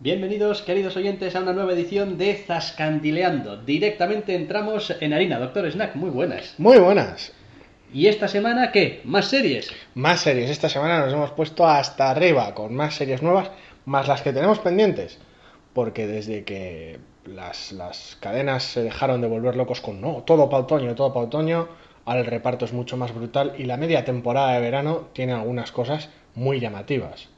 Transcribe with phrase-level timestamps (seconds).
[0.00, 3.56] Bienvenidos, queridos oyentes, a una nueva edición de Zascandileando.
[3.56, 5.40] Directamente entramos en harina.
[5.40, 6.54] Doctor Snack, muy buenas.
[6.56, 7.32] Muy buenas.
[7.92, 9.00] ¿Y esta semana qué?
[9.02, 9.72] ¿Más series?
[9.96, 10.50] Más series.
[10.50, 13.50] Esta semana nos hemos puesto hasta arriba con más series nuevas,
[13.86, 15.18] más las que tenemos pendientes.
[15.72, 20.62] Porque desde que las, las cadenas se dejaron de volver locos con no, todo para
[20.62, 21.66] otoño, todo para otoño,
[22.04, 25.72] ahora el reparto es mucho más brutal y la media temporada de verano tiene algunas
[25.72, 27.30] cosas muy llamativas.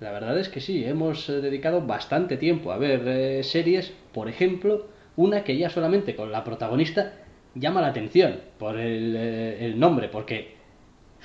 [0.00, 4.28] La verdad es que sí, hemos eh, dedicado bastante tiempo a ver eh, series, por
[4.28, 7.12] ejemplo, una que ya solamente con la protagonista
[7.54, 10.54] llama la atención por el, eh, el nombre, porque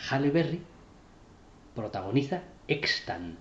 [0.09, 0.62] Halle Berry
[1.75, 3.40] protagoniza Extant.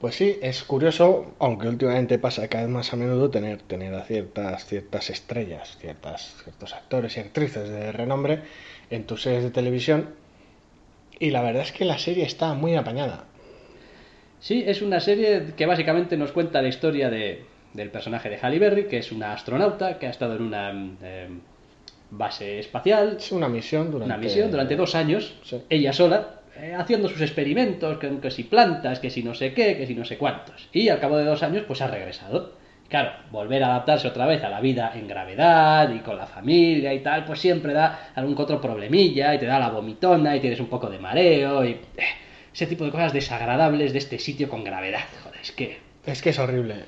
[0.00, 4.02] Pues sí, es curioso, aunque últimamente pasa cada vez más a menudo tener, tener a
[4.02, 8.42] ciertas, ciertas estrellas, ciertas, ciertos actores y actrices de renombre
[8.90, 10.14] en tus series de televisión.
[11.20, 13.26] Y la verdad es que la serie está muy apañada.
[14.42, 18.58] Sí, es una serie que básicamente nos cuenta la historia de, del personaje de Halle
[18.58, 21.28] Berry, que es una astronauta que ha estado en una eh,
[22.10, 23.18] base espacial.
[23.18, 25.62] Es una misión durante, Una misión durante dos años, Sí.
[25.70, 29.76] ella sola, eh, haciendo sus experimentos, que, que si plantas, que si no sé qué,
[29.76, 30.68] que si no sé cuántos.
[30.72, 32.60] Y al cabo de dos años, pues ha regresado.
[32.88, 36.92] Claro, volver a adaptarse otra vez a la vida en gravedad y con la familia
[36.92, 40.58] y tal, pues siempre da algún otro problemilla y te da la vomitona y tienes
[40.58, 41.78] un poco de mareo y eh,
[42.54, 45.04] ese tipo de cosas desagradables de este sitio con gravedad.
[45.22, 46.84] Joder, es que Es que es horrible.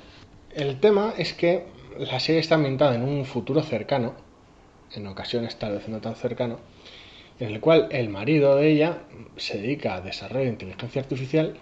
[0.53, 1.65] El tema es que
[1.97, 4.15] la serie está ambientada en un futuro cercano,
[4.93, 6.59] en ocasiones tal vez no tan cercano,
[7.39, 8.99] en el cual el marido de ella
[9.37, 11.57] se dedica a desarrollo de inteligencia artificial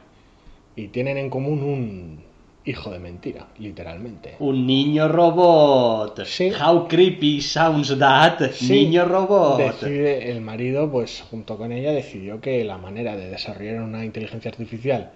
[0.75, 2.32] y tienen en común un
[2.65, 4.35] hijo de mentira, literalmente.
[4.39, 6.23] un niño robot.
[6.25, 6.51] Sí.
[6.51, 8.51] How creepy sounds that.
[8.51, 9.57] Sí, niño robot.
[9.57, 14.49] Decide, el marido, pues junto con ella, decidió que la manera de desarrollar una inteligencia
[14.49, 15.11] artificial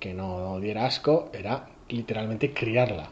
[0.00, 3.10] que no diera asco era literalmente criarla.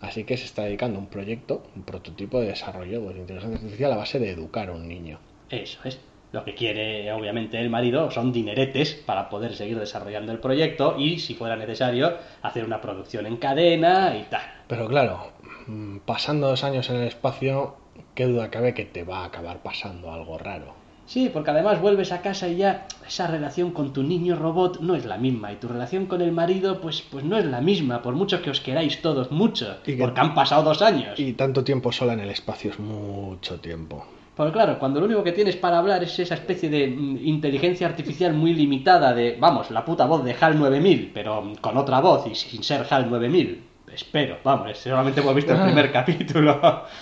[0.00, 3.92] Así que se está dedicando a un proyecto, un prototipo de desarrollo de inteligencia artificial
[3.92, 5.18] a base de educar a un niño.
[5.50, 5.98] Eso es.
[6.36, 11.18] Lo que quiere, obviamente, el marido son dineretes para poder seguir desarrollando el proyecto y,
[11.18, 14.42] si fuera necesario, hacer una producción en cadena y tal.
[14.68, 15.32] Pero claro,
[15.66, 17.76] mm, pasando dos años en el espacio,
[18.14, 20.74] qué duda cabe que te va a acabar pasando algo raro.
[21.06, 24.94] Sí, porque además vuelves a casa y ya esa relación con tu niño robot no
[24.94, 28.02] es la misma y tu relación con el marido pues, pues no es la misma,
[28.02, 31.18] por mucho que os queráis todos mucho, Y que- porque han pasado dos años.
[31.18, 34.04] Y tanto tiempo sola en el espacio es mucho tiempo.
[34.36, 37.86] Pero claro, cuando lo único que tienes para hablar es esa especie de mm, inteligencia
[37.86, 42.00] artificial muy limitada de, vamos, la puta voz de HAL 9000, pero mm, con otra
[42.00, 46.60] voz y sin ser HAL 9000, espero, vamos, solamente hemos visto el primer capítulo.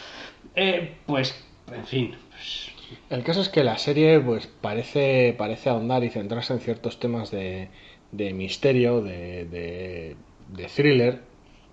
[0.56, 1.34] Eh, pues,
[1.73, 2.71] en fin, pues,
[3.11, 7.33] El caso es que la serie pues parece, parece ahondar y centrarse en ciertos temas
[7.33, 7.71] de,
[8.12, 10.17] de misterio, de, de,
[10.49, 11.23] de thriller,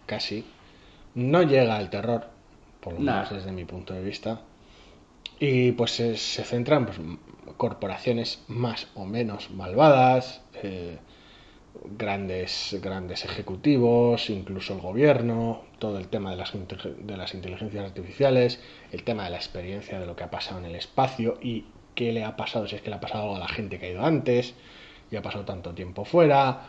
[0.07, 0.45] casi.
[1.13, 2.25] No llega al terror,
[2.79, 3.13] por lo Nah.
[3.17, 4.41] menos desde mi punto de vista.
[5.43, 6.99] Y pues se, se centra en pues,
[7.57, 10.99] corporaciones más o menos malvadas, eh,
[11.97, 18.61] grandes, grandes ejecutivos, incluso el gobierno, todo el tema de las, de las inteligencias artificiales,
[18.91, 21.65] el tema de la experiencia de lo que ha pasado en el espacio y
[21.95, 23.87] qué le ha pasado, si es que le ha pasado algo a la gente que
[23.87, 24.53] ha ido antes
[25.09, 26.67] y ha pasado tanto tiempo fuera.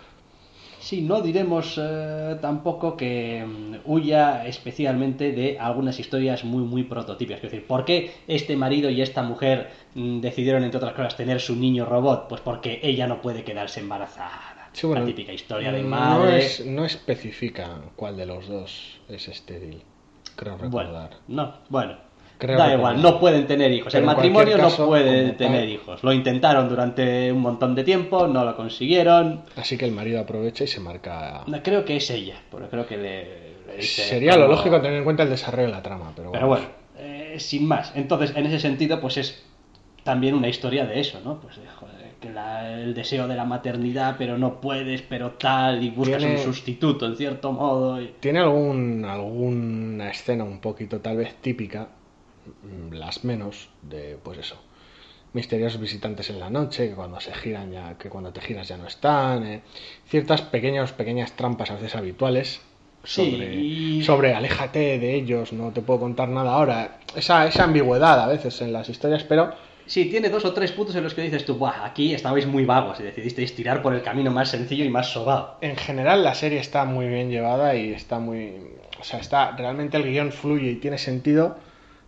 [0.83, 7.37] Sí, no diremos eh, tampoco que mm, huya especialmente de algunas historias muy, muy prototípicas.
[7.45, 11.41] Es decir, ¿por qué este marido y esta mujer mm, decidieron, entre otras cosas, tener
[11.41, 12.29] su niño robot?
[12.29, 14.71] Pues porque ella no puede quedarse embarazada.
[14.73, 16.39] Sí, bueno, La típica historia de no madre.
[16.45, 19.83] es- no especifica cuál de los dos es estéril,
[20.35, 21.11] creo Bueno, recordar.
[21.29, 21.97] no, bueno.
[22.43, 23.93] Creo da igual, no pueden tener hijos.
[23.93, 26.03] Pero el matrimonio caso, no puede tener hijos.
[26.03, 29.43] Lo intentaron durante un montón de tiempo, no lo consiguieron.
[29.57, 31.45] Así que el marido aprovecha y se marca...
[31.47, 33.23] No, Creo que es ella, porque creo que le,
[33.67, 36.49] le dice Sería lo lógico tener en cuenta el desarrollo de la trama, pero, Pero
[36.49, 36.67] vamos.
[36.67, 37.93] bueno, eh, sin más.
[37.95, 39.43] Entonces, en ese sentido, pues es
[40.05, 41.39] también una historia de eso, ¿no?
[41.41, 45.83] Pues de, joder, que la- el deseo de la maternidad, pero no puedes, pero tal,
[45.85, 48.03] y buscas Tiene- un sustituto, en cierto modo.
[48.03, 51.87] y- Tiene algún, alguna escena un poquito tal vez típica,
[52.91, 54.57] las menos, de pues eso,
[55.33, 58.77] misteriosos visitantes en la noche, que cuando se giran ya, que cuando te giras ya
[58.77, 59.63] no están, eh,
[60.09, 62.61] ciertas pequeñas, pequeñas trampas a veces habituales
[63.05, 64.03] sobre, Sí.
[64.05, 66.99] sobre aléjate de ellos, no te puedo contar nada ahora.
[67.17, 69.53] Esa, esa ambigüedad a veces en las historias, pero
[69.85, 72.65] Sí, tiene dos o tres puntos en los que dices tú, Buah, aquí estabais muy
[72.65, 75.57] vagos y decidisteis tirar por el camino más sencillo y más sobado.
[75.61, 78.53] en general la serie está muy bien llevada y está muy...
[79.01, 81.57] O sea, está realmente el guion fluye y tiene sentido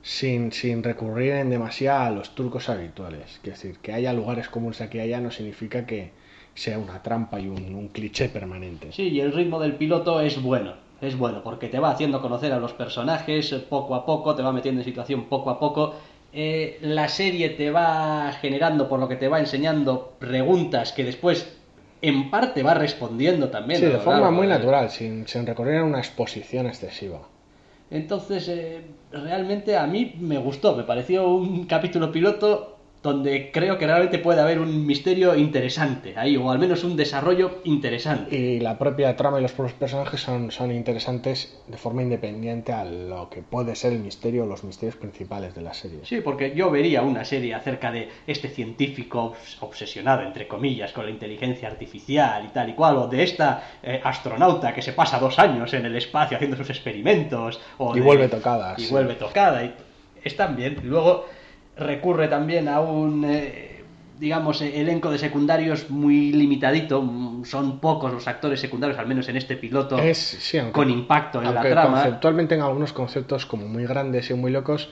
[0.05, 3.41] sin, sin recurrir en demasía a los trucos habituales.
[3.43, 6.13] Es decir, que haya lugares comunes aquí y allá no significa que
[6.55, 8.93] sea una trampa y un, un cliché permanente.
[8.93, 12.53] Sí, y el ritmo del piloto es bueno, es bueno, porque te va haciendo conocer
[12.53, 15.95] a los personajes eh, poco a poco, te va metiendo en situación poco a poco.
[16.35, 21.57] Eh, la serie te va generando, por lo que te va enseñando, preguntas que después
[22.03, 23.81] en parte va respondiendo también.
[23.81, 27.21] Sí, de forma muy natural, sin, sin recurrir a una exposición excesiva.
[27.91, 28.83] Entonces, eh,
[29.13, 32.74] realmente a mí me gustó, me pareció un capítulo piloto
[33.05, 37.61] donde creo que realmente puede haber un misterio interesante ahí, o al menos un desarrollo
[37.65, 38.35] interesante.
[38.35, 42.85] Y la propia trama y los propios personajes son, son interesantes de forma independiente a
[42.87, 45.99] lo que puede ser el misterio o los misterios principales de la serie.
[46.05, 51.05] Sí, porque yo vería una serie acerca de este científico obs- obsesionado, entre comillas, con
[51.05, 55.19] la inteligencia artificial y tal y cual, o de esta eh, astronauta que se pasa
[55.19, 57.61] dos años en el espacio haciendo sus experimentos.
[57.77, 58.91] O Y de- vuelve tocada, Y sí.
[58.91, 59.63] vuelve tocada.
[59.63, 59.75] Y
[60.25, 60.79] están bien.
[60.83, 61.27] Luego
[61.77, 63.83] recurre también a un, eh,
[64.19, 67.05] digamos, elenco de secundarios muy limitadito.
[67.45, 71.43] Son pocos los actores secundarios, al menos en este piloto, Es, sí, aunque- con impacto
[71.43, 72.03] en la trama.
[72.03, 74.91] conceptualmente en algunos conceptos como muy grandes y muy locos,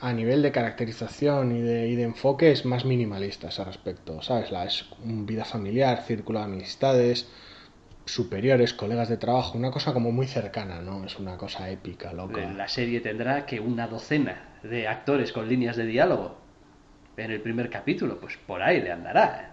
[0.00, 4.52] a nivel de caracterización y de, y de enfoque es más minimalista ese respecto, ¿sabes?
[4.52, 7.28] La, es un vida familiar, círculo de amistades,
[8.08, 11.04] superiores, colegas de trabajo, una cosa como muy cercana, ¿no?
[11.04, 12.40] Es una cosa épica, loca.
[12.56, 16.36] La serie tendrá que una docena de actores con líneas de diálogo
[17.16, 19.50] en el primer capítulo, pues por ahí le andará.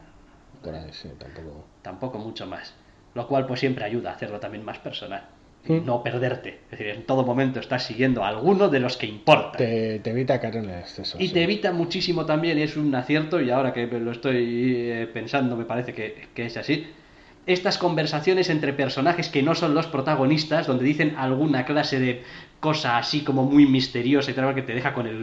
[0.63, 1.65] Por ahí, sí, tampoco...
[1.81, 2.73] Tampoco mucho más.
[3.13, 5.25] Lo cual pues siempre ayuda a hacerlo también más personal.
[5.67, 5.85] Y Mm.
[5.85, 6.59] no perderte.
[6.71, 9.57] Es decir, en todo momento estás siguiendo a alguno de los que importan.
[9.57, 11.17] Te, te evita caer en el exceso.
[11.19, 11.33] Y sí.
[11.33, 15.55] te evita muchísimo también, y es un acierto, y ahora que lo estoy eh, pensando
[15.55, 16.87] me parece que, que es así,
[17.45, 22.23] estas conversaciones entre personajes que no son los protagonistas, donde dicen alguna clase de
[22.59, 25.17] cosa así como muy misteriosa y tal, que te deja con el...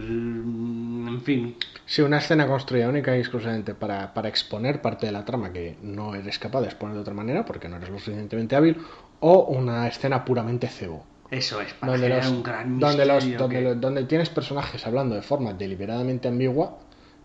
[1.08, 5.24] en fin, Sí, una escena construida única y exclusivamente para, para exponer parte de la
[5.24, 8.54] trama que no eres capaz de exponer de otra manera porque no eres lo suficientemente
[8.56, 8.78] hábil,
[9.20, 11.04] o una escena puramente cebo.
[11.30, 15.22] eso es, para Donde, los- un gran donde, los- que- donde tienes personajes hablando de
[15.22, 16.78] forma deliberadamente ambigua,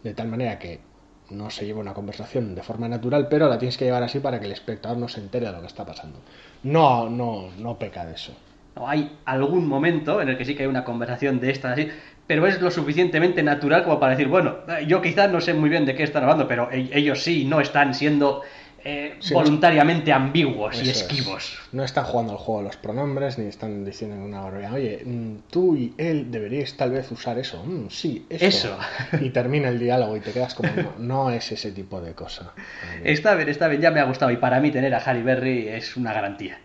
[0.04, 0.80] de tal manera que
[1.30, 4.40] no se lleva una conversación de forma natural, pero la tienes que llevar así para
[4.40, 6.20] que el espectador no se entere de lo que está pasando.
[6.64, 8.34] No, no, no peca de eso.
[8.76, 11.90] No, hay algún momento en el que sí que hay una conversación de estas así,
[12.28, 15.70] pero es lo suficientemente natural como para decir, bueno, eh, yo quizás no sé muy
[15.70, 18.44] bien de qué están hablando, pero e- ellos sí no están siendo
[18.90, 20.98] eh, Sí, no es- voluntariamente ambiguos y es.
[21.02, 21.60] esquivos.
[21.74, 25.02] No están jugando al juego de los pronombres, ni están diciendo en una barbaridad, oye,
[25.06, 27.62] mm, tú y él deberíais tal vez usar eso.
[27.66, 28.46] Mm, sí, eso.
[28.46, 28.78] Eso.
[29.22, 32.54] Y termina el diálogo y te quedas como, no, no es ese tipo de cosa.
[33.04, 35.68] Está bien, está bien, ya me ha gustado y para mí tener a Halle Berry
[35.68, 36.58] es una garantía.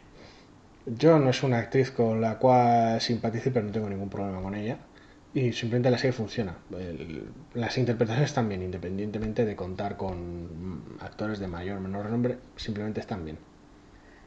[0.86, 4.54] Yo no es una actriz con la cual simpatice, pero no tengo ningún problema con
[4.54, 4.78] ella.
[5.34, 6.56] Y simplemente la serie funciona.
[6.72, 7.24] El-
[7.54, 13.00] las interpretaciones están bien, independientemente de contar con actores de mayor o menor renombre, simplemente
[13.00, 13.38] están bien.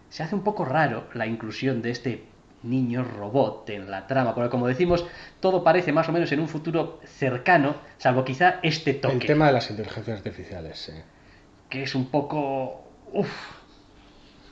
[0.09, 2.23] Se hace un poco raro la inclusión de este
[2.63, 5.05] niño robot en la trama, porque como decimos,
[5.39, 9.13] todo parece más o menos en un futuro cercano, salvo quizá este toque.
[9.15, 10.93] El tema de las inteligencias artificiales, sí.
[11.69, 12.83] que es un poco...
[13.13, 13.29] Uf,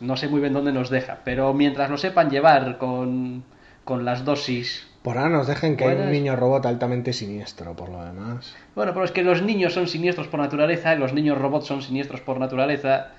[0.02, 3.44] no sé muy bien dónde nos deja, pero mientras lo sepan llevar con,
[3.84, 4.88] con las dosis...
[5.04, 8.56] Por ahora nos dejen que hay un niño robot altamente siniestro, por lo demás.
[8.74, 11.82] Bueno, pero es que los niños son siniestros por naturaleza, y los niños robots son
[11.82, 13.10] siniestros por naturaleza.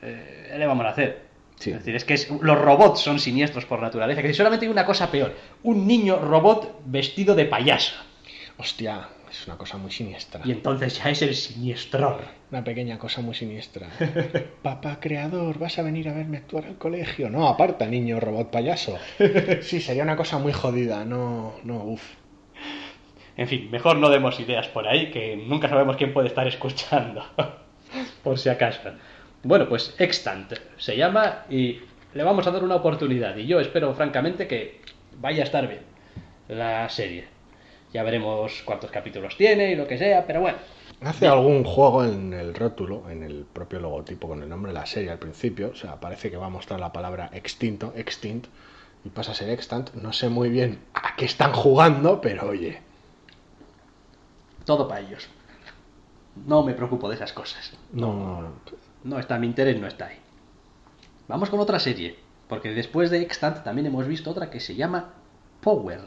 [0.00, 1.22] Eh, ¿Qué le vamos a hacer?
[1.56, 1.70] Sí.
[1.70, 4.86] Es decir, es que es- los robots son siniestros por naturaleza, que solamente hay una
[4.86, 5.32] cosa peor,
[5.64, 7.94] un niño robot vestido de payaso.
[8.58, 10.40] Hostia, es una cosa muy siniestra.
[10.44, 12.22] Y entonces ya es el siniestror.
[12.50, 13.88] Una pequeña cosa muy siniestra.
[14.62, 17.28] Papá creador, ¿vas a venir a verme actuar al colegio?
[17.28, 18.98] No, aparta, niño robot payaso.
[19.60, 22.02] Sí, sería una cosa muy jodida, no, no, uff.
[23.36, 27.24] En fin, mejor no demos ideas por ahí, que nunca sabemos quién puede estar escuchando.
[28.22, 28.92] por si acaso.
[29.42, 31.80] Bueno, pues Extant se llama y
[32.14, 33.36] le vamos a dar una oportunidad.
[33.36, 34.80] Y yo espero, francamente, que
[35.18, 35.82] vaya a estar bien
[36.48, 37.33] la serie.
[37.94, 40.58] Ya veremos cuántos capítulos tiene y lo que sea, pero bueno.
[41.00, 44.84] Hace algún juego en el rótulo, en el propio logotipo con el nombre de la
[44.84, 48.48] serie al principio, o sea, parece que va a mostrar la palabra extinto, extinct,
[49.04, 49.94] y pasa a ser extant.
[49.94, 52.80] No sé muy bien a qué están jugando, pero oye,
[54.64, 55.28] Todo para ellos.
[56.46, 57.74] No me preocupo de esas cosas.
[57.92, 58.48] No, no, no.
[59.04, 60.18] No está, mi interés no está ahí.
[61.28, 65.12] Vamos con otra serie, porque después de Extant también hemos visto otra que se llama
[65.60, 66.00] Power.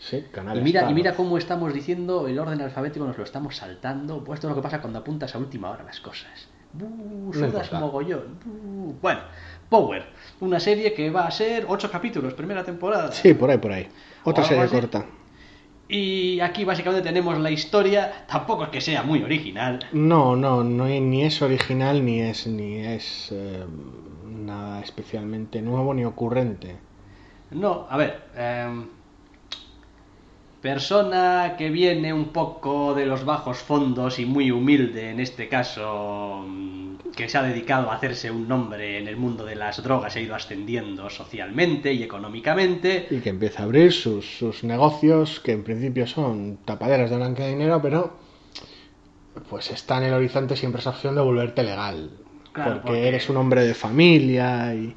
[0.00, 4.24] Sí, Y mira, y mira cómo estamos diciendo el orden alfabético, nos lo estamos saltando.
[4.24, 6.48] Pues esto es lo que pasa cuando apuntas a última hora las cosas.
[6.72, 7.80] Buh, sudas importa.
[7.80, 8.38] mogollón.
[8.44, 8.94] Buh.
[9.02, 9.20] Bueno,
[9.68, 10.06] Power,
[10.40, 13.12] una serie que va a ser ocho capítulos, primera temporada.
[13.12, 13.88] Sí, por ahí, por ahí.
[14.24, 14.74] Otra serie así.
[14.74, 15.04] corta.
[15.88, 19.80] Y aquí básicamente tenemos la historia, tampoco es que sea muy original.
[19.92, 23.64] No, no, no ni es original ni es ni es eh,
[24.24, 26.76] nada especialmente nuevo ni ocurrente.
[27.50, 28.86] No, a ver, em,
[30.60, 36.44] persona que viene un poco de los bajos fondos y muy humilde en este caso,
[36.46, 40.14] mm, que se ha dedicado a hacerse un nombre en el mundo de las drogas,
[40.16, 43.06] ha ido ascendiendo socialmente y económicamente.
[43.10, 47.44] Y que empieza a abrir sus, sus negocios, que en principio son tapaderas de blanca
[47.44, 48.16] de dinero, pero
[49.48, 52.10] pues está en el horizonte siempre esa opción de volverte legal.
[52.52, 54.94] Claro, porque, porque- eres un hombre de familia y...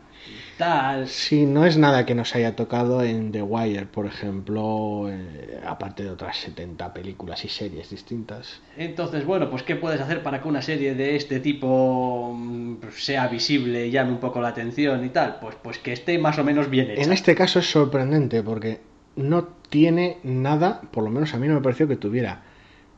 [0.58, 1.08] Tal.
[1.08, 6.04] Sí, no es nada que nos haya tocado en The Wire, por ejemplo, eh, aparte
[6.04, 8.62] de otras 70 películas y series distintas.
[8.78, 13.28] Entonces, bueno, pues ¿qué puedes hacer para que una serie de este tipo mm, sea
[13.28, 15.40] visible y llame un poco la atención y tal?
[15.42, 17.02] Pues, pues que esté más o menos bien hecha.
[17.02, 18.80] En este caso es sorprendente porque
[19.16, 22.44] no tiene nada, por lo menos a mí no me pareció que tuviera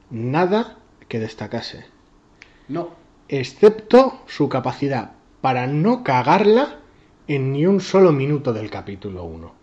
[0.09, 1.85] nada que destacase,
[2.67, 2.89] No,
[3.29, 6.79] excepto su capacidad para no cagarla
[7.27, 9.53] en ni un solo minuto del capítulo 1.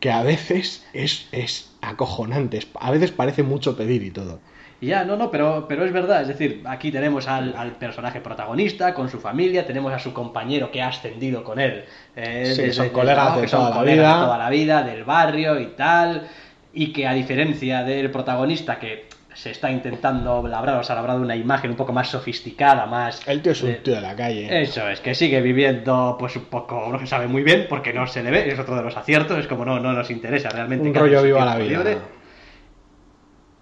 [0.00, 4.40] Que a veces es, es acojonante, a veces parece mucho pedir y todo.
[4.80, 6.22] Ya, no, no, pero, pero es verdad.
[6.22, 10.72] Es decir, aquí tenemos al, al personaje protagonista con su familia, tenemos a su compañero
[10.72, 11.84] que ha ascendido con él.
[12.16, 14.14] eh, Sí, desde- son desde colegas trabajo, de que son toda la vida.
[14.18, 16.26] de toda la vida, del barrio y tal.
[16.74, 21.20] Y que a diferencia del protagonista que se está intentando labrar, o se ha labrado
[21.20, 23.26] una imagen un poco más sofisticada, más...
[23.26, 24.62] El tío es un tío de la calle.
[24.62, 28.06] Eso es, que sigue viviendo pues un poco, no se sabe muy bien porque no
[28.06, 30.88] se le ve, es otro de los aciertos, es como no, no nos interesa realmente.
[30.88, 31.78] un rollo viva la vida.
[31.78, 31.98] libre.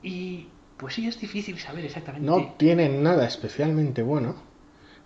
[0.02, 2.26] Y pues sí, es difícil saber exactamente.
[2.26, 4.49] No tiene nada especialmente bueno,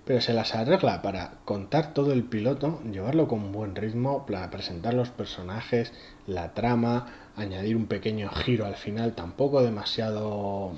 [0.05, 4.95] pero se las arregla para contar todo el piloto, llevarlo con buen ritmo, para presentar
[4.95, 5.93] los personajes,
[6.27, 10.73] la trama, añadir un pequeño giro al final, tampoco demasiado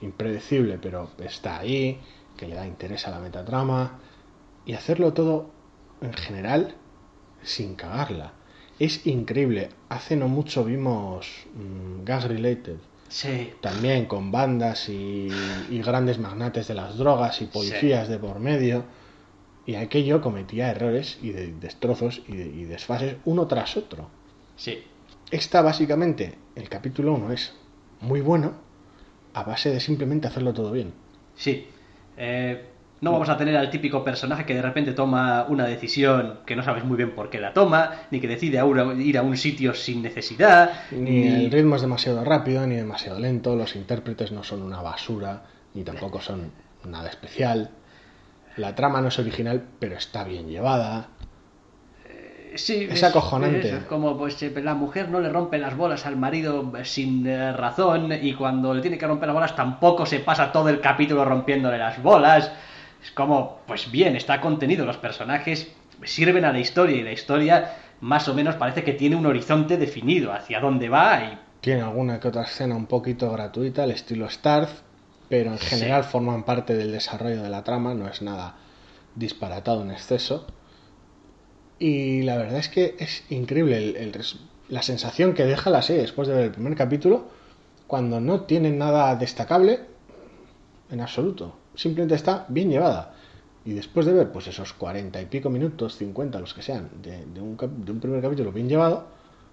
[0.00, 2.00] impredecible, pero está ahí,
[2.36, 3.98] que le da interés a la metatrama,
[4.64, 5.50] y hacerlo todo
[6.00, 6.76] en general
[7.42, 8.32] sin cagarla.
[8.78, 9.70] Es increíble.
[9.88, 12.78] Hace no mucho vimos mm, Gas Related,
[13.12, 15.28] Sí, también con bandas y,
[15.70, 18.84] y grandes magnates de las drogas y policías de por medio.
[19.66, 24.08] Y aquello cometía errores y de- destrozos y, de- y desfases uno tras otro.
[24.56, 24.82] sí.
[25.30, 27.54] Esta básicamente, el capítulo 1 es
[28.00, 28.52] muy bueno
[29.32, 30.92] a base de simplemente hacerlo todo bien.
[31.36, 31.66] Sí.
[32.18, 32.71] Eh,
[33.02, 36.62] no vamos a tener al típico personaje que de repente toma una decisión que no
[36.62, 38.62] sabes muy bien por qué la toma, ni que decide
[38.98, 43.56] ir a un sitio sin necesidad, Ni el ritmo es demasiado rápido ni demasiado lento,
[43.56, 45.42] los intérpretes no son una basura,
[45.74, 46.52] ni tampoco son
[46.84, 47.70] nada especial.
[48.56, 51.08] La trama no es original, pero está bien llevada.
[52.54, 53.78] Sí, Es acojonante.
[53.78, 57.26] es como pues eh, la mujer no le rompe las bolas al marido eh, sin
[57.26, 60.80] eh, razón y cuando le tiene que romper las bolas tampoco se pasa todo el
[60.80, 62.52] capítulo rompiéndole las bolas.
[63.02, 65.68] Es como, pues bien, está contenido, los personajes
[66.04, 69.76] sirven a la historia y la historia más o menos parece que tiene un horizonte
[69.76, 74.28] definido hacia dónde va y Tiene alguna que otra escena un poquito gratuita, al estilo
[74.28, 74.82] Starz,
[75.28, 75.66] pero en Sí.
[75.66, 78.56] general forman parte del desarrollo de la trama, no es nada
[79.14, 80.46] disparatado en exceso.
[81.78, 84.20] Y la verdad es que es increíble el-
[84.68, 87.28] la sensación que deja la serie después de ver el primer capítulo,
[87.86, 89.80] cuando no tiene nada destacable
[90.90, 91.56] en absoluto.
[91.74, 93.14] Simplemente está bien llevada.
[93.64, 97.24] Y después de ver pues esos cuarenta y pico minutos, 50, los que sean, de,
[97.26, 99.04] de un, de un primer capítulo bien llevado,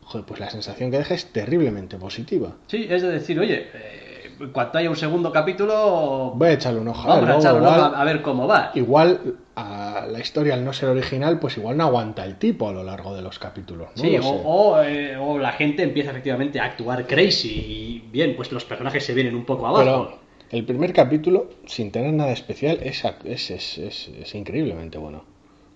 [0.04, 2.54] joder, pues la sensación que deja es terriblemente positiva.
[2.68, 6.80] sí, es de decir, oye, eh, en cuanto haya un segundo capítulo, Voy a echarle
[6.80, 7.08] un ojo.
[7.08, 8.72] vamos a luego echarle un ojo a, a ver cómo va.
[8.74, 12.72] Igual a la historia al no ser original, pues igual no aguanta el tipo a
[12.72, 13.90] lo largo de los capítulos.
[13.96, 18.36] No Sí, o, o, eh, o la gente empieza efectivamente a actuar crazy y bien,
[18.36, 19.84] pues los personajes se vienen un poco abajo.
[19.84, 25.24] Pero el primer capítulo, sin tener nada especial, es, es, es, es- increíblemente bueno.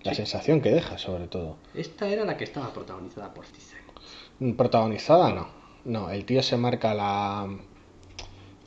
[0.02, 0.16] La Sí.
[0.18, 1.56] sensación que deja, sobre todo.
[1.74, 4.54] Esta era la que estaba protagonizada por Cicen.
[4.56, 5.48] Protagonizada, no.
[5.84, 7.48] No, el tío se marca la,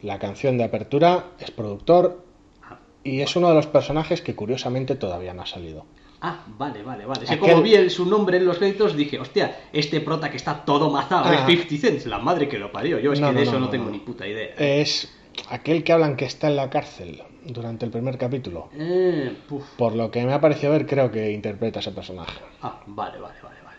[0.02, 2.24] la canción de apertura, es productor
[2.64, 5.86] Ah, y es uno de los personajes que curiosamente todavía no ha salido.
[6.22, 7.26] ah, vale, vale, vale.
[7.26, 10.38] Que Aquel- como vi el- su nombre en los créditos dije, hostia, este prota que
[10.38, 11.36] está todo mazado Ah.
[11.36, 12.98] es 50 Cent, la madre que lo parió.
[13.00, 14.56] Yo es No, que de no, eso no, no, tengo ni puta idea.
[14.58, 15.12] Es
[15.50, 18.70] aquel que hablan que está en la cárcel durante el primer capítulo.
[18.74, 19.36] Eh.
[19.78, 22.40] Por lo que me ha parecido ver, creo que interpreta ese personaje.
[22.62, 23.78] Ah, vale, vale, vale, vale.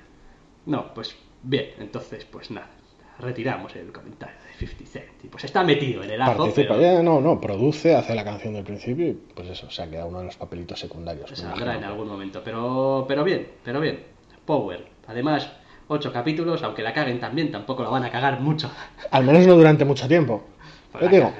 [0.67, 2.71] No, pues bien, entonces, pues nada.
[3.19, 5.25] Retiramos el comentario de 50 Cent.
[5.25, 8.25] Y pues está metido en el ajo, Participa, pero ya, no, no, produce, hace la
[8.25, 11.31] canción del principio y pues eso, se ha quedado uno de los papelitos secundarios.
[11.31, 12.43] saldrá en algún momento.
[12.45, 14.05] Pero, pero bien, pero bien.
[14.45, 14.87] Power.
[15.09, 15.51] Además,
[15.89, 18.71] ocho capítulos, aunque la caguen también, tampoco la van a cagar mucho.
[19.11, 20.45] Al menos no durante mucho tiempo.
[21.01, 21.33] Yo digo,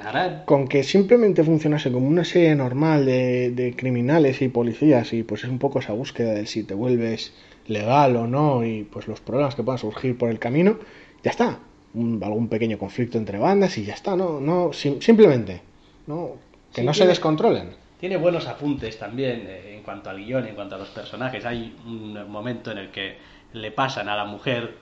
[0.45, 5.43] con que simplemente funcionase como una serie normal de, de criminales y policías y pues
[5.43, 7.33] es un poco esa búsqueda de si te vuelves
[7.67, 10.77] legal o no y pues los problemas que puedan surgir por el camino,
[11.23, 11.59] ya está.
[11.93, 15.61] Un- algún pequeño conflicto entre bandas y ya está, no, no, sim- simplemente,
[16.07, 16.33] no,
[16.73, 17.69] que Sí, no se descontrolen.
[17.99, 21.43] Tiene buenos apuntes también eh, en cuanto al guion, en cuanto a los personajes.
[21.45, 23.17] Hay un momento en el que
[23.53, 24.75] le pasan a la mujer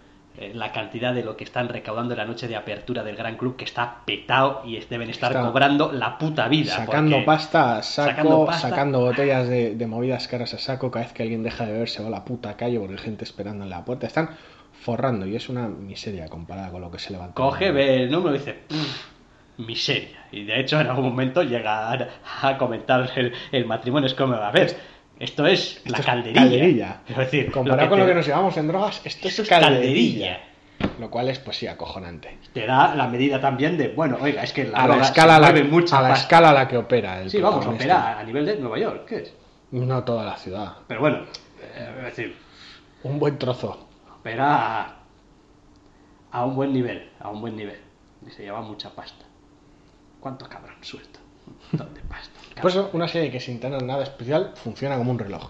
[0.53, 3.56] la cantidad de lo que están recaudando en la noche de apertura del gran club,
[3.56, 6.74] que está petado y deben estar Está cobrando la puta vida.
[6.74, 11.44] Sacando pasta saco, sacando botellas de, de movidas caras a saco, cada vez que alguien
[11.44, 13.84] deja de beber se va a la puta calle porque hay gente esperando en la
[13.84, 14.08] puerta.
[14.08, 14.29] Están
[14.82, 17.34] forrando y es una miseria comparada con lo que se levanta.
[17.34, 19.17] Coge, ve el número y dice, "Pff,
[19.58, 20.25] miseria.
[20.32, 22.08] Y de hecho en algún momento llega a,
[22.41, 24.75] a comentar el, el matrimonio es como, a ver,
[25.20, 27.02] esto es la es calderilla.
[27.08, 29.78] Es decir, Comparado con lo que nos llevamos en drogas, esto, esto es calderilla.
[29.80, 30.40] calderilla.
[31.00, 32.38] Lo cual es, pues sí, acojonante.
[32.54, 35.38] Te da la medida también de, bueno, oiga, es que la, A la, escala se
[35.38, 36.24] a la, mueve mucha a la pasta.
[36.24, 39.16] escala a la que opera el Sí, vamos, opera a nivel de Nueva York, ¿qué
[39.18, 39.34] es?
[39.72, 40.74] No toda la ciudad.
[40.88, 41.18] Pero bueno,
[41.62, 42.36] eh, es decir,
[43.04, 43.88] Un buen trozo.
[44.20, 44.96] opera a,
[46.32, 47.80] a un buen nivel, a un buen nivel.
[48.28, 49.26] Y se lleva mucha pasta.
[50.20, 51.20] ¿Cuánto cabrón suelto?
[51.48, 52.62] Un montón de pasta.
[52.62, 55.50] Por eso, una serie que sin tener nada especial funciona como un reloj.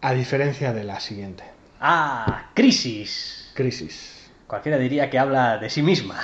[0.00, 1.44] A diferencia de la siguiente.
[1.80, 3.50] Ah, Crisis.
[3.54, 4.30] Crisis.
[4.46, 6.16] Cualquiera diría que habla de sí misma.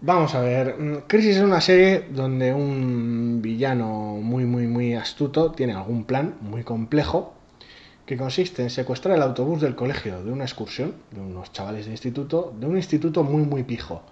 [0.00, 5.52] Vamos a ver, mm, Crisis es una serie donde un villano muy, muy, muy astuto
[5.52, 7.34] tiene algún plan muy complejo
[8.04, 11.92] que consiste en secuestrar el autobús del colegio de una excursión de unos chavales de
[11.92, 14.02] instituto, de un instituto muy, muy pijo,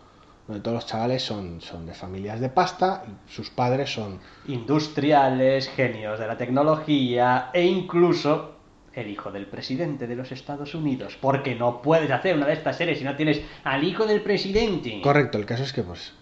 [0.46, 5.68] donde todos los chavales son, son de familias de pasta y sus padres son Industriales,
[5.68, 8.57] genios de la tecnología e incluso
[8.92, 11.16] el hijo del presidente de los Estados Unidos.
[11.20, 15.00] Porque no puedes hacer una de estas series si no tienes al hijo del presidente.
[15.02, 16.12] Correcto, el caso es que pues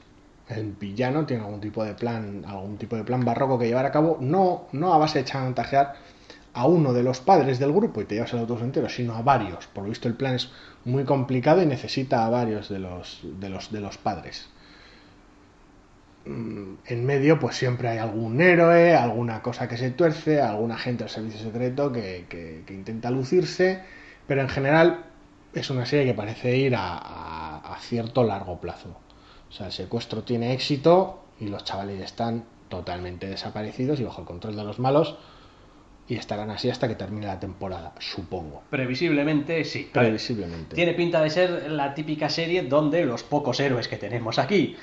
[0.49, 3.93] el villano tiene algún tipo de plan, algún tipo de plan barroco que llevar a
[3.93, 5.95] cabo, no, no a base de chantajear
[6.55, 9.23] a uno de los padres del grupo y te llevas el autobús entero, sino a
[9.23, 9.67] varios.
[9.69, 10.51] Por lo visto el plan es
[10.85, 14.49] muy complicado y necesita a varios de los, de los, de los padres.
[16.25, 21.05] Mm, En medio, pues siempre hay algún héroe, alguna cosa que se tuerce, algún agente
[21.05, 23.83] del servicio secreto que, que- intenta lucirse,
[24.27, 25.05] pero en general
[25.55, 28.97] es una serie que parece ir a, a- a cierto largo plazo.
[29.49, 34.27] O sea, el secuestro tiene éxito y los chavales están totalmente desaparecidos y bajo el
[34.27, 35.17] control de los malos
[36.11, 38.65] y estarán así hasta que termine la temporada, supongo.
[38.69, 39.89] Previsiblemente sí.
[39.93, 40.75] Previsiblemente.
[40.75, 44.77] Tiene pinta de ser la típica serie donde los pocos héroes que tenemos aquí,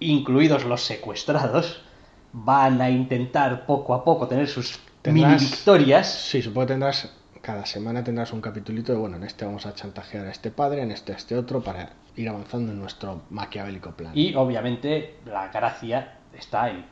[0.00, 1.80] incluidos los secuestrados,
[2.32, 6.12] van a intentar poco a poco tener sus mini victorias.
[6.12, 9.74] Sí, supongo que tendrás, cada semana tendrás un capitulito de, bueno, en este vamos a
[9.74, 13.92] chantajear a este padre, en este a este otro, para ir avanzando en nuestro maquiavélico
[13.92, 14.10] plan.
[14.12, 16.84] Y obviamente la gracia está en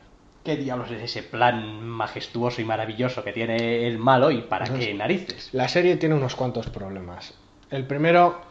[0.43, 4.93] qué diablos es ese plan majestuoso y maravilloso que tiene el malo y para qué
[4.93, 5.49] narices.
[5.53, 7.33] La serie tiene unos cuantos problemas.
[7.71, 8.41] El primero,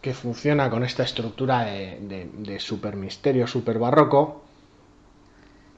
[0.00, 4.42] que funciona con esta estructura de, de, de super misterio, super barroco,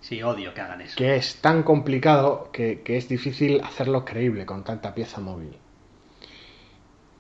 [0.03, 0.95] Sí, odio que hagan eso.
[0.97, 5.57] que es tan complicado que, que es difícil hacerlo creíble con tanta pieza móvil.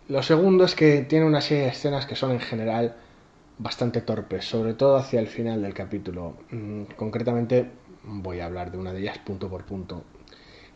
[0.08, 2.94] Lo segundo es que tiene una serie de escenas que son en general
[3.58, 6.34] bastante torpes, sobre todo hacia el final del capítulo.
[6.50, 7.68] Mm, Concretamente
[8.06, 10.04] voy a hablar de una de ellas punto por punto.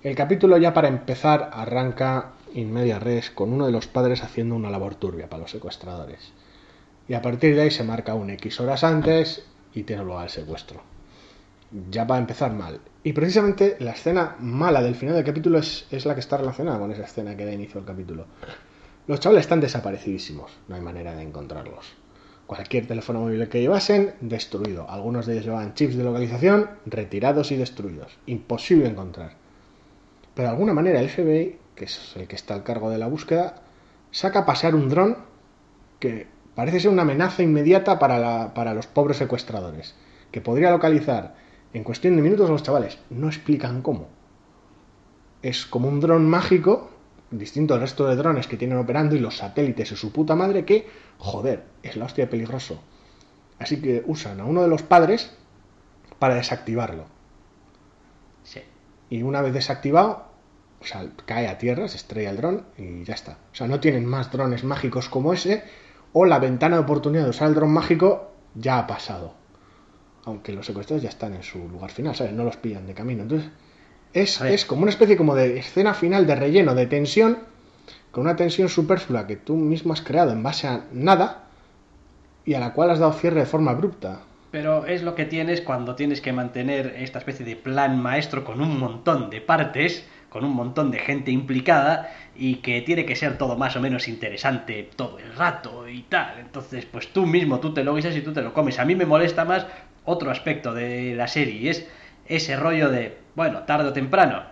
[0.02, 4.54] El capítulo ya para empezar arranca in media res con uno de los padres haciendo
[4.54, 6.32] una labor turbia para los secuestradores.
[7.08, 10.30] Y a partir de ahí se marca un X horas antes y tiene lugar el
[10.30, 10.82] secuestro
[11.90, 12.80] ya va a empezar mal.
[13.02, 16.78] Y precisamente la escena mala del final del capítulo es, es la que está relacionada
[16.78, 18.26] con esa escena que da inicio al capítulo.
[19.06, 21.94] Los chavales están desaparecidísimos, no hay manera de encontrarlos.
[22.50, 24.90] Cualquier teléfono móvil que llevasen, destruido.
[24.90, 28.18] Algunos de ellos llevaban chips de localización, retirados y destruidos.
[28.26, 29.34] Imposible encontrar.
[30.34, 33.06] Pero de alguna manera el FBI, que es el que está al cargo de la
[33.06, 33.62] búsqueda,
[34.10, 35.18] saca a pasear un dron
[36.00, 39.94] que parece ser una amenaza inmediata para, la- para los pobres secuestradores,
[40.32, 41.36] que podría localizar
[41.72, 42.98] en cuestión de minutos a los chavales.
[43.10, 44.08] No explican cómo.
[45.42, 46.90] Es como un dron mágico,
[47.30, 50.64] distinto al resto de drones que tienen operando y los satélites y su puta madre,
[50.64, 50.88] que,
[51.18, 52.82] joder, es la hostia peligroso.
[53.58, 55.30] Así que usan a uno de los padres
[56.18, 57.04] para desactivarlo.
[58.42, 58.60] Sí.
[59.10, 60.26] Y una vez desactivado,
[60.80, 63.38] o sea, cae a tierra, se estrella el dron y ya está.
[63.52, 65.62] O sea, no tienen más drones mágicos como ese,
[66.12, 69.34] o la ventana de oportunidad de usar el dron mágico ya ha pasado.
[70.24, 72.32] Aunque los secuestrados ya están en su lugar final, ¿sabes?
[72.32, 73.22] No los pillan de camino.
[73.22, 73.50] Entonces,
[74.12, 77.38] es, es como una especie como de escena final de relleno, de tensión,
[78.10, 81.44] con una tensión superflua que tú mismo has creado en base a nada
[82.44, 84.22] y a la cual has dado cierre de forma abrupta.
[84.50, 88.60] Pero es lo que tienes cuando tienes que mantener esta especie de plan maestro con
[88.60, 93.38] un montón de partes, con un montón de gente implicada y que tiene que ser
[93.38, 96.40] todo más o menos interesante todo el rato y tal.
[96.40, 98.80] Entonces, pues tú mismo, tú te lo guisas y tú te lo comes.
[98.80, 99.66] A mí me molesta más
[100.04, 101.86] otro aspecto de la serie y es
[102.26, 104.42] ese rollo de, bueno, tarde o temprano,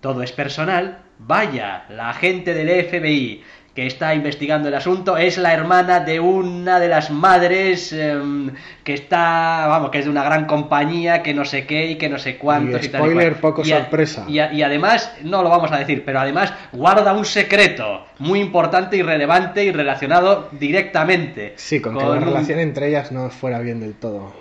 [0.00, 3.42] todo es personal, vaya, la agente del FBI
[3.74, 8.52] que está investigando el asunto es la hermana de una de las madres em,
[8.84, 12.08] que está, vamos, que es de una gran compañía, que no sé qué y que
[12.08, 14.26] no sé cuántos Y y, tal y spoiler, poco Y a- sorpresa.
[14.28, 18.38] Y, a- y además, no lo vamos a decir, pero además guarda un secreto muy
[18.38, 23.28] importante y relevante y relacionado directamente Sí, con, que la un- relación entre ellas no
[23.30, 24.32] fuera bien del todo.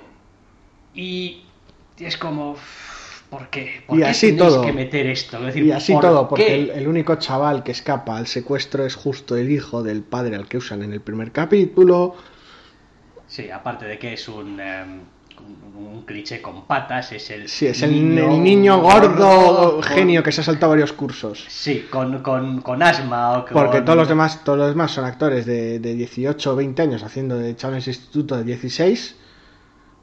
[0.94, 1.44] y
[2.00, 2.56] es como,
[3.34, 3.84] ¿por qué?
[3.88, 4.62] ¿Por Y qué así todo.
[4.62, 5.38] que meter esto?
[5.40, 8.86] Es decir, Y así ¿por todo, porque el, el único chaval que escapa al secuestro
[8.86, 12.16] es justo el hijo del padre al que usan en el primer capítulo.
[13.28, 15.00] Sí, aparte de que es un, em,
[15.76, 20.32] un, cliché con patas, es el Sí, es el el niño, gordo, con- genio que
[20.32, 21.44] se ha saltado varios cursos.
[21.50, 23.54] Sí, con, con, con asma o con...
[23.54, 27.04] Porque todos los demás, todos los demás son actores de, de 18 o 20 años
[27.04, 29.16] haciendo de chavales instituto de 16,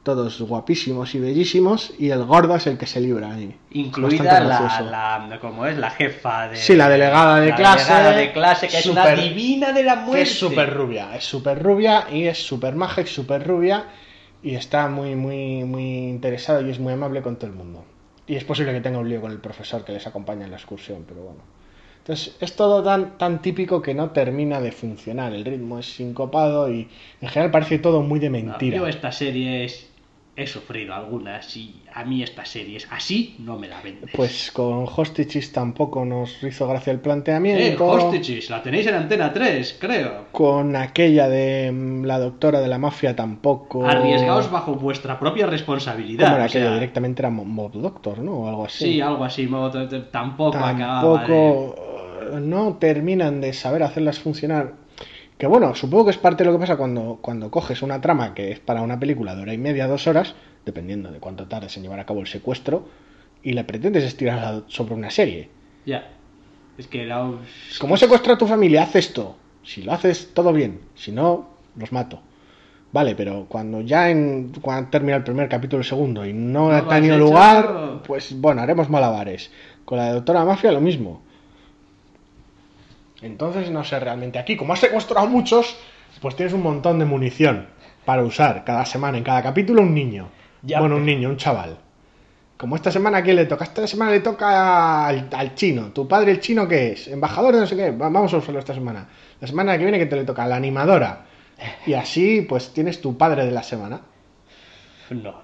[0.03, 3.55] todos guapísimos y bellísimos, y el gordo es el que se libra ahí.
[3.71, 4.81] Incluida la,
[5.29, 5.77] la, ¿cómo es?
[5.77, 6.55] La jefa de...
[6.55, 9.97] Sí, la delegada de la clase, delegada de clase, que es una divina de la
[9.97, 10.15] muerte.
[10.17, 13.85] Que es súper rubia, es súper rubia y es súper maja y súper rubia
[14.41, 17.85] y está muy, muy, muy interesado y es muy amable con todo el mundo.
[18.25, 20.57] Y es posible que tenga un lío con el profesor que les acompaña en la
[20.57, 21.41] excursión, pero bueno.
[21.99, 25.33] Entonces es todo tan, tan típico que no termina de funcionar.
[25.33, 26.87] El ritmo es sincopado y
[27.21, 28.77] en general parece todo muy de No, mentira.
[28.77, 29.90] yo estas series
[30.35, 34.09] he sufrido algunas y a mí estas series así no me la vendes.
[34.15, 37.85] Pues con Hostages tampoco nos hizo gracia el Eh, planteamiento.
[37.85, 40.25] Hostages, la tenéis en Antena 3, creo.
[40.31, 43.85] Con aquella de mm, la doctora de la mafia tampoco.
[43.85, 46.25] Arriesgaos bajo vuestra propia responsabilidad.
[46.25, 46.73] Como era sea, aquello?
[46.75, 48.31] Directamente era Mo- Mob Doctor, ¿no?
[48.33, 48.85] O algo así.
[48.93, 49.47] Sí, algo así,
[50.11, 51.75] tampoco acababa de- Tampoco
[52.35, 54.80] eh, no terminan de saber hacerlas funcionar.
[55.41, 58.35] Que bueno, supongo que es parte de lo que pasa cuando, cuando coges una trama
[58.35, 60.35] que es para una película de hora y media, dos horas,
[60.67, 62.87] dependiendo de cuánto tardes en llevar a cabo el secuestro,
[63.41, 65.49] y la pretendes estirar sobre una serie.
[65.83, 66.11] Ya.
[66.77, 67.27] Es que la...
[67.79, 69.35] Como he secuestrado a tu familia, haz esto.
[69.63, 70.81] Si lo haces, todo bien.
[70.93, 72.21] Si no, los mato.
[72.91, 76.75] Vale, pero cuando ya en, cuando termina el primer capítulo, el segundo, y no, No
[76.75, 77.25] ha tenido hecho.
[77.25, 79.49] lugar, pues bueno, haremos malabares.
[79.85, 81.23] Con la de Doctora Mafia lo mismo.
[83.21, 84.39] Entonces, no sé realmente.
[84.39, 85.77] Aquí, como has secuestrado a muchos,
[86.21, 87.67] pues tienes un montón de munición
[88.05, 90.29] para usar cada semana, en cada capítulo, un niño.
[90.63, 91.77] Ya, bueno, un niño, un chaval.
[92.57, 93.63] Como esta semana, ¿a quién le toca?
[93.63, 95.87] Esta semana le toca al, al chino.
[95.91, 97.07] ¿Tu padre el chino qué es?
[97.07, 97.89] ¿Embajador de no sé qué?
[97.91, 99.07] Va- Vamos a usarlo esta semana.
[99.39, 100.45] La semana que viene, que te le toca?
[100.45, 101.25] La animadora.
[101.87, 104.01] Y así, pues tienes tu padre de la semana.
[105.09, 105.41] No,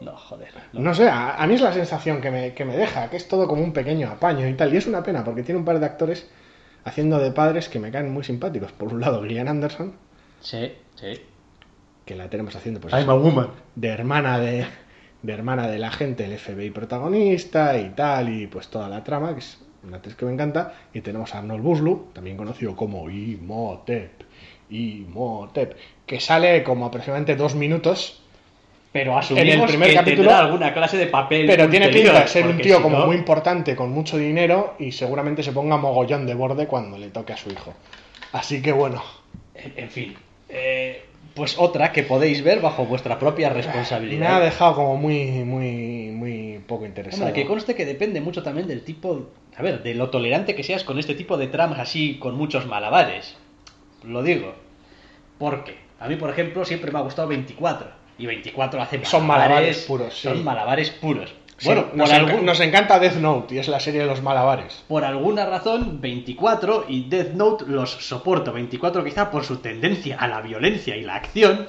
[0.00, 0.48] no, joder.
[0.72, 0.80] no.
[0.80, 3.26] No sé, a, a mí es la sensación que me, que me deja, que es
[3.28, 4.72] todo como un pequeño apaño y tal.
[4.72, 6.28] Y es una pena, porque tiene un par de actores
[6.84, 8.72] haciendo de padres que me caen muy simpáticos.
[8.72, 9.92] Por un lado, Gillian Anderson,
[10.40, 11.20] Sí, sí.
[12.04, 13.48] que la tenemos haciendo pues I'm eso, a woman.
[13.74, 14.66] de hermana de,
[15.22, 19.40] de hermana del agente del FBI protagonista y tal, y pues toda la trama, que
[19.40, 20.74] es una actriz que me encanta.
[20.92, 24.22] Y tenemos a Arnold Buslu, también conocido como Imhotep,
[24.70, 28.22] Imhotep, que sale como aproximadamente dos minutos
[28.90, 32.20] Pero asumimos En el primer que capítulo- tendrá alguna clase de papel Pero tiene pinta
[32.20, 35.52] de ser un tío si como no- muy importante, con mucho dinero y seguramente se
[35.52, 37.74] ponga mogollón de borde cuando le toque a su hijo.
[38.32, 39.02] Así que bueno,
[39.54, 40.14] En, en fin.
[40.48, 44.40] eh, pues otra que podéis ver bajo vuestra propia me ha responsabilidad.
[44.40, 47.26] dejado como muy, muy, muy poco interesado.
[47.26, 50.62] Hombre, que conste que depende mucho también del tipo, a ver, de lo tolerante que
[50.62, 53.36] seas con este tipo de tramas así, con muchos malabares.
[54.02, 54.54] Lo digo.
[55.38, 57.97] Porque a mí, por ejemplo, siempre me ha gustado 24.
[58.18, 59.08] Y 24 hace malabares.
[59.10, 60.28] Son malabares puros, sí.
[60.28, 61.34] Son malabares puros.
[61.56, 64.84] Sí, bueno, nos, encanta Death Note y es la serie de los malabares.
[64.86, 68.52] por alguna razón, 24 y Death Note los soporto.
[68.52, 71.66] 24 quizá por su tendencia a la violencia y la acción.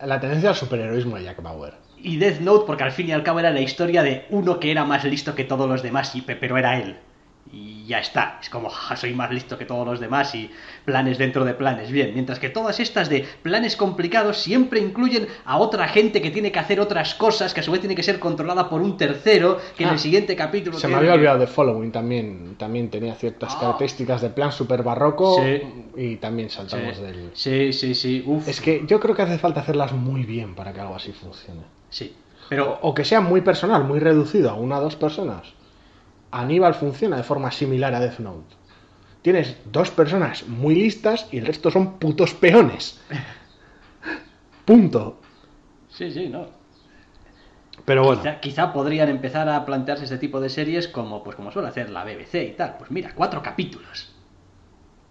[0.00, 1.74] La tendencia al superheroísmo de Jack Bauer.
[2.00, 4.70] Y Death Note porque al fin y al cabo era la historia de uno que
[4.70, 6.96] era más listo que todos los demás, y, pe- pero era él.
[7.52, 8.38] Y ya está.
[8.40, 10.50] Es como, "Ja, soy más listo que todos los demás y
[10.84, 11.90] planes dentro de planes.
[11.90, 16.50] Bien, mientras que todas estas de planes complicados siempre incluyen a otra gente que tiene
[16.50, 19.58] que hacer otras cosas, que a su vez tiene que ser controlada por un tercero,
[19.76, 20.78] que en Ah, el siguiente capítulo...
[20.78, 22.56] Se me había olvidado de Following también.
[22.58, 23.60] También tenía ciertas Ah.
[23.60, 25.36] características de plan super barroco.
[25.42, 25.62] Sí.
[25.96, 27.30] Y también saltamos Sí, del.
[27.34, 28.48] sí, sí, sí, uf.
[28.48, 31.60] Es que yo creo que hace falta hacerlas muy bien para que algo así funcione.
[31.90, 32.14] Sí,
[32.48, 32.78] pero...
[32.82, 35.52] O que sea muy personal, muy reducido a una o dos personas.
[36.40, 38.54] Aníbal funciona de forma similar a Death Note.
[39.22, 43.00] Tienes dos personas muy listas y el resto son putos peones.
[44.64, 45.20] Punto.
[45.88, 46.46] Sí, sí, no.
[47.84, 51.50] Pero bueno, Quizá, quizá podrían empezar a plantearse este tipo de series como, pues como
[51.50, 52.76] suele hacer la BBC y tal.
[52.78, 54.10] Pues mira, cuatro capítulos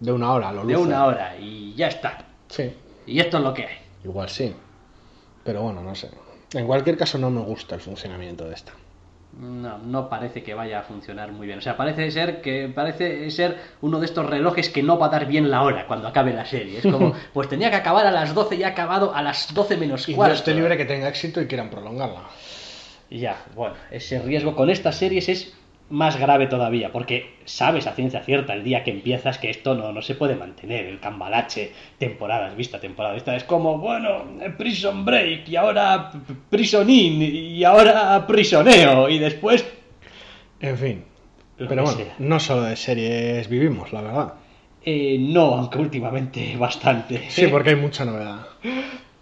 [0.00, 0.86] de una hora lo de luce.
[0.86, 2.24] una hora y ya está.
[2.48, 2.72] Sí,
[3.06, 3.76] Y esto es lo que hay.
[4.04, 4.54] igual sí.
[5.44, 6.10] Pero bueno, no sé.
[6.52, 8.72] En cualquier caso no me gusta el funcionamiento de esta.
[9.40, 11.58] No, no parece que vaya a funcionar muy bien.
[11.58, 15.10] O sea, parece ser que parece ser uno de estos relojes que no va a
[15.10, 16.78] dar bien la hora cuando acabe la serie.
[16.78, 19.76] Es como, pues tenía que acabar a las 12 y ha acabado a las 12
[19.76, 20.32] menos Y cuarto.
[20.32, 22.22] Dios esté libre que tenga éxito y quieran prolongarla.
[23.10, 25.52] Y Ya, bueno, ese riesgo con estas series es
[25.90, 29.92] más grave todavía, porque sabes a ciencia cierta el día que empiezas que esto no,
[29.92, 34.24] no se puede mantener, el cambalache, temporadas vista, temporada vista, es como, bueno,
[34.56, 39.64] Prison Break, y ahora p- p- Prison In, y ahora Prisoneo, y después...
[40.60, 41.04] En fin.
[41.56, 42.14] Pero bueno, sea.
[42.18, 44.34] no solo de series vivimos, la verdad.
[44.84, 47.30] eh, no, aunque últimamente bastante.
[47.30, 48.46] Sí, porque hay mucha novedad.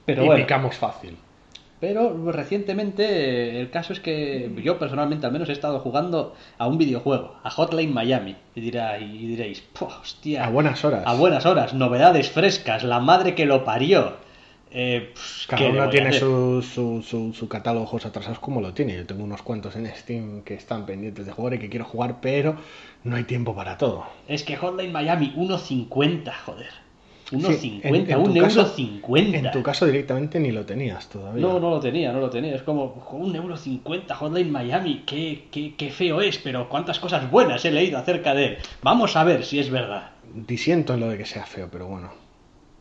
[0.07, 1.17] Pero y bueno, picamos fácil.
[1.83, 6.69] Pero recientemente eh, el caso es que yo personalmente al menos he estado jugando a
[6.69, 8.37] un videojuego, a Hotline Miami.
[8.55, 10.45] Y, dirá, y diréis, "Puh, hostia.
[10.45, 11.03] A buenas horas.
[11.05, 14.13] A buenas horas, novedades frescas, la madre que lo parió.
[14.71, 18.95] Eh, pues, Cada ¿qué le uno tiene su, su, su, catálogo atrasados como lo tiene.
[18.95, 22.19] Yo tengo unos cuantos en Steam que están pendientes de jugar y que quiero jugar,
[22.21, 22.55] pero
[23.03, 24.07] no hay tiempo para todo.
[24.29, 26.82] Es que Hotline Miami, 1.50, joder.
[27.41, 29.39] Sí, 1.50, en- un caso- euro 50.
[29.39, 31.43] En tu caso directamente ni lo tenías todavía.
[31.47, 32.55] No, no lo tenía, no lo tenía.
[32.55, 37.31] Es como, un euro cincuenta, Hotline Miami, qué, qué, qué feo es, pero cuántas cosas
[37.31, 38.59] buenas he leído acerca de él.
[38.83, 40.11] Vamos a ver si es verdad.
[40.35, 42.11] Disiento en lo de que sea feo, pero bueno.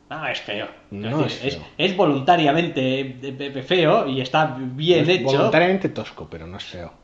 [0.10, 0.68] Ah, es feo.
[0.92, 1.66] No es, es feo.
[1.78, 5.24] es voluntariamente eh, eh, feo y está bien Es hecho.
[5.26, 6.92] Voluntariamente tosco, pero no es feo.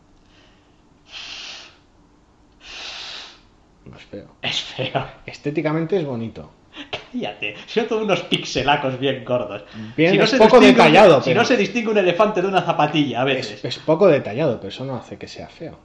[3.85, 4.27] No es feo.
[4.41, 5.05] Es feo.
[5.25, 6.51] Estéticamente es bonito.
[7.11, 7.55] Cállate.
[7.67, 9.63] Son todos unos pixelacos bien gordos.
[9.95, 13.21] Bien, es se poco detallado, Si pero- no se distingue un elefante de una zapatilla
[13.21, 13.63] a veces.
[13.63, 15.79] Es, es poco detallado, pero eso no hace que sea feo.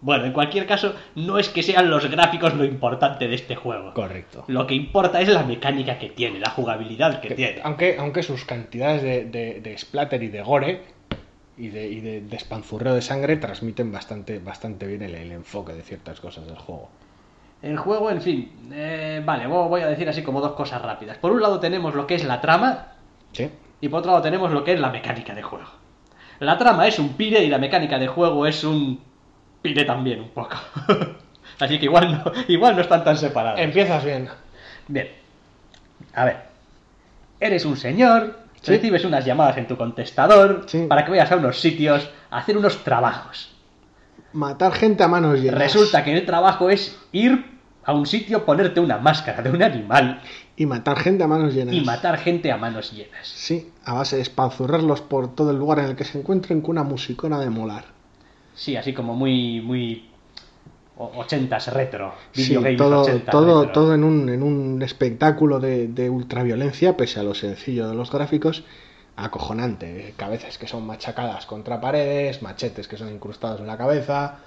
[0.00, 3.92] Bueno, en cualquier caso, no es que sean los gráficos lo importante de este juego.
[3.94, 4.44] Correcto.
[4.46, 7.60] Lo que importa es la mecánica que tiene, la jugabilidad que tiene.
[7.64, 10.82] Aunque, aunque sus cantidades de, de- de splatter y de gore
[11.56, 15.82] y de, y de despanzurreo de sangre transmiten bastante, bastante bien el, el enfoque de
[15.82, 16.90] ciertas cosas del juego.
[17.62, 21.18] El juego, en fin, eh, vale, vo- voy a decir así como dos cosas rápidas.
[21.18, 22.92] Por un lado tenemos lo que es la trama
[23.32, 23.50] ¿Sí?
[23.80, 25.66] y por otro lado tenemos lo que es la mecánica de juego.
[26.38, 29.00] La trama es un pire y la mecánica de juego es un
[29.60, 30.56] pire también un poco.
[31.58, 33.58] así que igual no, igual no están tan separados.
[33.60, 34.28] Empiezas bien.
[34.86, 35.08] Bien.
[36.14, 36.36] A ver.
[37.40, 38.72] Eres un señor, Sí.
[38.72, 40.86] recibes unas llamadas en tu contestador Sí.
[40.88, 43.52] para que vayas a unos sitios a hacer unos trabajos.
[44.32, 45.58] Matar gente a manos llenas.
[45.58, 50.20] Resulta que el trabajo es ir a un sitio, ponerte una máscara de un animal
[50.56, 51.74] Y matar gente a manos llenas.
[51.74, 53.26] y matar gente a manos llenas.
[53.26, 56.72] Sí, a base de espanzurrarlos por todo el lugar en el que se encuentren con
[56.72, 57.84] una musicona de molar.
[58.54, 60.10] Sí, así como muy, muy
[60.98, 62.12] o- ochentas retro.
[62.32, 63.72] Sí, Videogames todo, todo, retro.
[63.72, 68.10] todo en un, en un espectáculo de, de ultraviolencia, pese a lo sencillo de los
[68.10, 68.64] gráficos,
[69.24, 70.14] acojonante.
[70.16, 74.38] Cabezas que son machacadas contra paredes, machetes que son incrustados en la cabeza.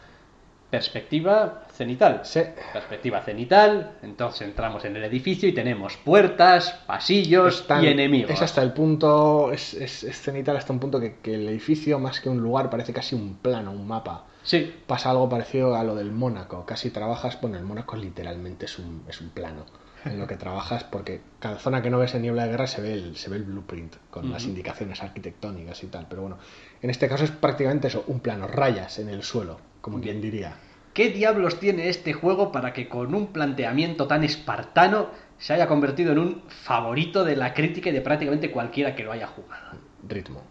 [0.70, 2.22] Perspectiva cenital.
[2.24, 2.40] Sí.
[2.72, 3.92] Perspectiva cenital.
[4.04, 8.32] Entonces entramos en el edificio y tenemos puertas, pasillos Están- y enemigos.
[8.32, 12.00] Es hasta el punto, es, es, es cenital hasta un punto que, que el edificio,
[12.00, 14.24] más que un lugar, parece casi un plano, un mapa.
[14.44, 16.66] Sí, Pasa algo parecido a lo del Mónaco.
[16.66, 19.66] Casi trabajas, bueno, el Mónaco literalmente es un, es un plano
[20.06, 22.82] en lo que trabajas, porque cada zona que no ves en niebla de guerra se
[22.82, 26.08] ve el, se ve el blueprint con las indicaciones arquitectónicas y tal.
[26.10, 26.38] Pero bueno,
[26.82, 30.56] en este caso es prácticamente eso, un plano, rayas en el suelo, como quien diría.
[30.94, 36.12] ¿Qué diablos tiene este juego para que con un planteamiento tan espartano se haya convertido
[36.12, 39.78] en un favorito de la crítica y de prácticamente cualquiera que lo haya jugado?
[40.08, 40.42] Ritmo,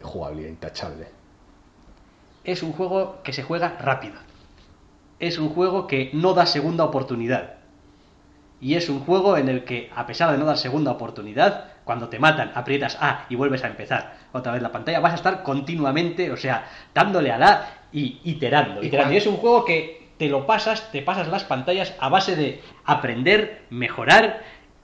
[0.00, 1.08] jugabilidad intachable.
[2.44, 4.14] Es un juego que se juega rápido.
[5.18, 7.57] Es un juego que no da segunda oportunidad.
[8.60, 12.08] Y es un juego en el que, a pesar de no dar segunda oportunidad, cuando
[12.08, 15.42] te matan, aprietas A y vuelves a empezar otra vez la pantalla, vas a estar
[15.42, 18.82] continuamente, o sea, dándole a la y iterando.
[18.82, 19.14] Y iterando.
[19.14, 22.60] Y es un juego que te lo pasas, te pasas las pantallas a base de
[22.84, 24.42] aprender, mejorar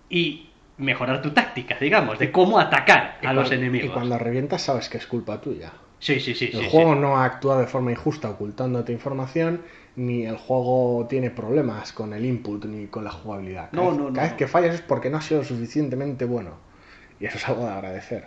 [0.08, 3.90] y mejorar tu táctica, digamos, de cómo atacar a los enemigos.
[3.90, 5.72] Y cuando revientas sabes que es culpa tuya.
[5.98, 6.50] Sí, sí, sí.
[6.52, 7.00] El sí, juego sí.
[7.00, 9.62] no ha actuado de forma injusta ocultándote información,
[9.96, 13.70] ni el juego tiene problemas con el input ni con la jugabilidad.
[13.70, 14.28] Cada, No, vez, no, cada no.
[14.28, 16.52] vez que fallas es porque no has sido suficientemente bueno.
[17.20, 18.26] Y eso es algo de agradecer.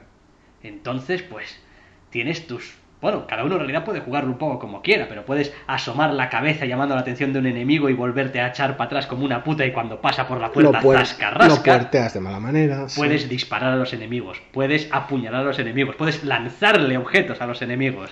[0.64, 1.60] Entonces, pues,
[2.10, 2.76] tienes tus...
[3.00, 6.30] Bueno, cada uno en realidad puede jugarlo un poco como quiera, pero puedes asomar la
[6.30, 9.44] cabeza llamando la atención de un enemigo y volverte a echar para atrás como una
[9.44, 11.62] puta y cuando pasa por la puerta rasca.
[11.64, 12.90] puerteas de mala manera.
[12.90, 13.00] sí.
[13.00, 17.62] Puedes disparar a los enemigos, puedes apuñalar a los enemigos, puedes lanzarle objetos a los
[17.62, 18.10] enemigos.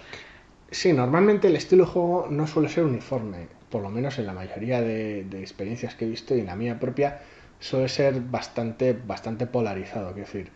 [0.72, 4.34] Sí, normalmente el estilo de juego no suele ser uniforme, por lo menos en la
[4.34, 7.22] mayoría de, experiencias que he visto y en la mía propia
[7.60, 10.14] suele ser bastante, bastante polarizado.
[10.14, 10.52] Quiero decir,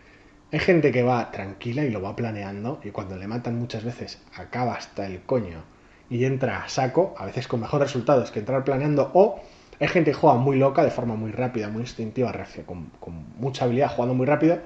[0.51, 4.19] hay gente que va tranquila y lo va planeando y cuando le matan muchas veces
[4.35, 5.63] acaba hasta el coño
[6.09, 9.39] y entra a saco, a veces con mejores resultados que entrar planeando o
[9.79, 12.33] hay gente que juega muy loca, de forma muy rápida, muy instintiva,
[12.65, 14.59] con, con mucha habilidad, jugando muy rápido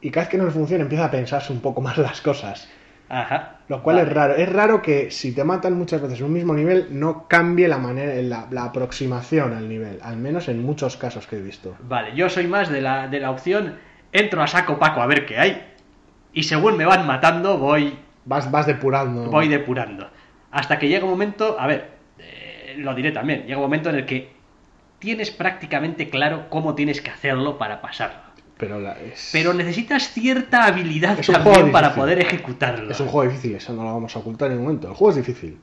[0.00, 2.68] y cada vez que no le funciona empieza a pensarse un poco más las cosas.
[3.08, 3.58] Ajá.
[3.68, 4.08] Lo cual Vale.
[4.08, 4.34] es raro.
[4.34, 7.78] Es raro que si te matan muchas veces en un mismo nivel, no cambie la
[7.78, 9.98] manera, la, la aproximación al nivel.
[10.02, 11.76] Al menos en muchos casos que he visto.
[11.82, 13.76] Vale, yo soy más de la, de la opción,
[14.12, 15.62] entro a saco paco a ver qué hay.
[16.32, 19.30] Y según me van matando, voy, Vas, vas depurando.
[19.30, 20.08] voy depurando.
[20.50, 23.96] Hasta que llega un momento, a ver, eh, lo diré también, llega un momento en
[23.96, 24.32] el que
[24.98, 28.18] tienes prácticamente claro cómo tienes que hacerlo para pasarlo.
[28.56, 32.90] Pero la- es, Pero necesitas cierta habilidad también para poder ejecutarlo.
[32.92, 34.88] es un juego difícil, eso no lo vamos a ocultar en un momento.
[34.88, 35.58] El juego es difícil.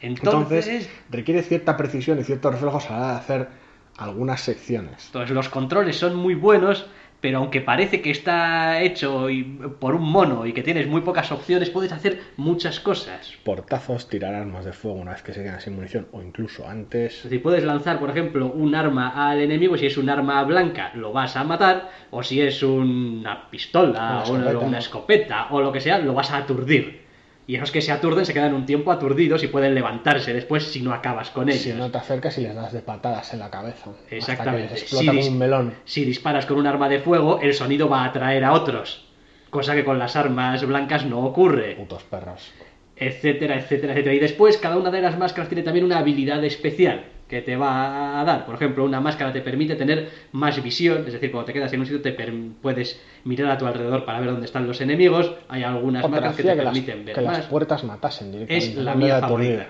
[0.00, 3.48] Entonces, Entonces, requiere cierta precisión y ciertos reflejos a la hora de hacer
[3.96, 5.06] algunas secciones.
[5.06, 6.86] Entonces los controles son muy buenos,
[7.20, 9.42] pero aunque parece que está hecho y-
[9.80, 13.32] por un mono y que tienes muy pocas opciones, puedes hacer muchas cosas.
[13.44, 17.16] Portazos, tirar armas de fuego una vez que se quedan sin munición o incluso antes.
[17.18, 20.92] Es decir, puedes lanzar, por ejemplo, un arma al enemigo, si es un arma blanca
[20.94, 25.72] lo vas a matar, o si es una pistola Una o una escopeta o lo
[25.72, 27.07] que sea, lo vas a aturdir.
[27.48, 30.82] Y esos que se aturden se quedan un tiempo aturdidos y pueden levantarse después si
[30.82, 31.62] no acabas con ellos.
[31.62, 33.88] Si no te acercas y les das de patadas en la cabeza.
[33.88, 34.74] Hasta que Exactamente.
[34.74, 35.72] les Si, un melón.
[35.86, 39.06] si disparas con un arma de fuego, el sonido va a atraer a otros.
[39.48, 41.74] Cosa que con las armas blancas no ocurre.
[41.76, 42.52] Putos perros.
[42.96, 44.14] Etcétera, etcétera, etcétera.
[44.14, 48.20] Y después, cada una de las máscaras tiene también una habilidad especial que te va
[48.20, 48.46] a dar.
[48.46, 51.80] Por ejemplo, una máscara te permite tener más visión, es decir, cuando te quedas en
[51.80, 52.16] un sitio te
[52.60, 55.34] puedes mirar a tu alrededor para ver dónde están los enemigos.
[55.48, 58.66] Hay algunas Otra máscaras que te que, las, permiten ver que las puertas matasen directamente.
[58.66, 59.66] Es la mía aturdir.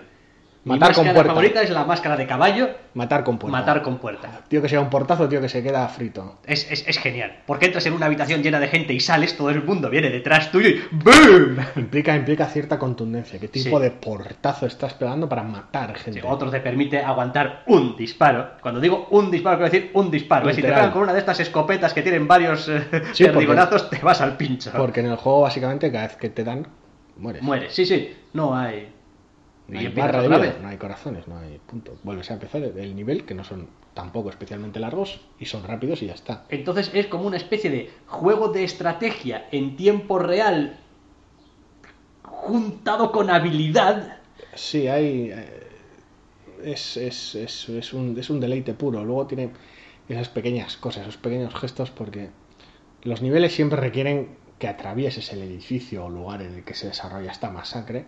[0.64, 1.24] Mi Matar con puerta.
[1.24, 3.56] favorita es la máscara de caballo, Matar con puerta.
[3.58, 4.40] matar con puerta.
[4.48, 6.38] Tío que sea un portazo, tío que se queda frito.
[6.44, 7.38] Es, es, es genial.
[7.46, 10.50] Porque entras en una habitación llena de gente y sales, todo el mundo viene detrás
[10.50, 11.56] tuyo y ¡BOOM!
[11.76, 13.38] Implica, implica cierta contundencia.
[13.38, 13.82] ¿Qué tipo Sí.
[13.84, 16.20] de portazo estás pegando para matar gente?
[16.20, 18.50] Sí, otro te permite aguantar un disparo.
[18.60, 20.50] Cuando digo un disparo, quiero decir un disparo.
[20.50, 20.54] ¿eh?
[20.54, 20.80] Si te Literal.
[20.80, 24.36] pegan con una de estas escopetas que tienen varios eh, Sí, perdigonazos, te vas al
[24.36, 24.72] pincho.
[24.76, 26.66] Porque en el juego, básicamente, cada vez que te dan,
[27.16, 27.42] mueres.
[27.42, 27.72] Mueres.
[27.74, 28.14] Sí, sí.
[28.34, 28.92] No hay.
[29.68, 31.98] No hay barra de vida, no hay corazones, no hay punto.
[32.02, 36.06] Vuelves a empezar el nivel, que no son tampoco especialmente largos, y son rápidos y
[36.06, 36.44] ya está.
[36.48, 40.78] Entonces es como una especie de juego de estrategia en tiempo real
[42.22, 44.18] juntado con habilidad.
[44.54, 45.30] Sí, hay.
[45.32, 45.64] eh,
[46.62, 49.04] Es, es, es, es un, es un deleite puro.
[49.04, 49.52] Luego tiene
[50.08, 52.30] esas pequeñas cosas, esos pequeños gestos, porque
[53.02, 57.32] los niveles siempre requieren que atravieses el edificio o lugar en el que se desarrolla
[57.32, 58.06] esta masacre.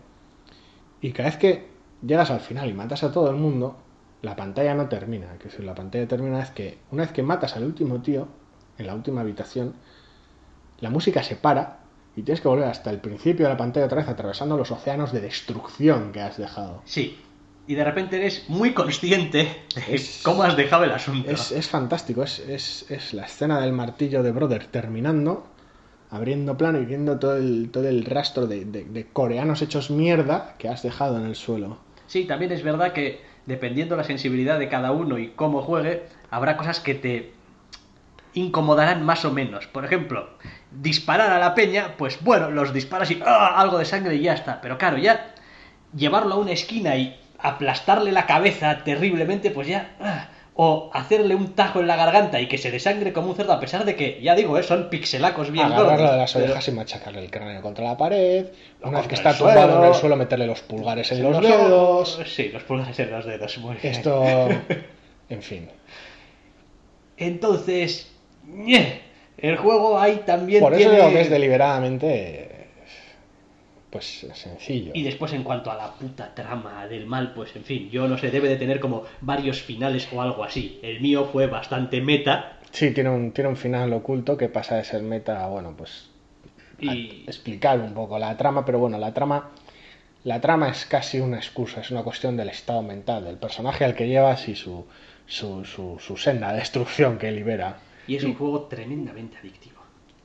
[1.00, 1.68] Y cada vez que
[2.06, 3.76] llegas al final y matas a todo el mundo,
[4.22, 5.38] la pantalla no termina.
[5.38, 8.28] Que si la pantalla termina una vez que, una vez que matas al último tío,
[8.78, 9.74] en la última habitación,
[10.80, 11.80] la música se para
[12.16, 15.12] y tienes que volver hasta el principio de la pantalla otra vez atravesando los océanos
[15.12, 16.82] de destrucción que has dejado.
[16.84, 17.18] Sí.
[17.66, 21.30] Y de repente eres muy consciente de Es- cómo has dejado el asunto.
[21.30, 25.46] Es, es fantástico, es, es, es la escena del martillo de Brother terminando,
[26.10, 30.68] abriendo plano y viendo todo el, todo el rastro de, de- coreanos hechos mierda que
[30.68, 31.78] has dejado en el suelo.
[32.06, 36.56] Sí, también es verdad que dependiendo la sensibilidad de cada uno y cómo juegue, habrá
[36.56, 37.32] cosas que te
[38.34, 39.66] incomodarán más o menos.
[39.66, 40.30] Por ejemplo,
[40.70, 43.60] disparar a la peña, pues bueno, los disparas y ¡ah!
[43.60, 44.60] algo de sangre y ya está.
[44.60, 45.34] Pero claro, ya
[45.96, 49.96] llevarlo a una esquina y aplastarle la cabeza terriblemente, pues ya...
[50.00, 50.28] ¡ah!
[50.54, 53.60] O hacerle un tajo en la garganta y que se desangre como un cerdo, a
[53.60, 56.68] pesar de que, ya digo, eh, son pixelacos bien Agarrarlo gordos, de las pero- orejas
[56.68, 58.46] y machacarle el cráneo contra la pared.
[58.82, 59.82] Una vez que está tumbado suelo.
[59.84, 62.14] en el suelo, meterle los pulgares en los los dedos.
[62.18, 62.28] ojos.
[62.34, 63.58] Sí, los pulgares en los dedos.
[63.58, 63.94] muy bien.
[63.94, 64.24] Esto.
[65.30, 65.68] En fin.
[67.16, 68.10] Entonces,
[69.38, 70.96] el juego ahí también Por eso tiene...
[70.96, 72.59] digo que es deliberadamente.
[73.90, 74.92] Pues sencillo.
[74.94, 78.16] Y después en cuanto a la puta trama del mal, pues en fin, yo no
[78.16, 80.78] sé, debe de tener como varios finales o algo así.
[80.82, 84.84] El mío fue bastante meta Sí, tiene un, tiene un final oculto que pasa de
[84.84, 86.08] ser meta a, bueno, pues
[86.86, 89.50] a y explicar un poco la trama, pero bueno, la trama
[90.22, 93.94] la trama es casi una excusa, es una cuestión del estado mental, del personaje al
[93.94, 94.86] que llevas y su,
[95.26, 97.78] su, su, su senda de destrucción que libera.
[98.06, 99.79] y es un juego tremendamente adictivo.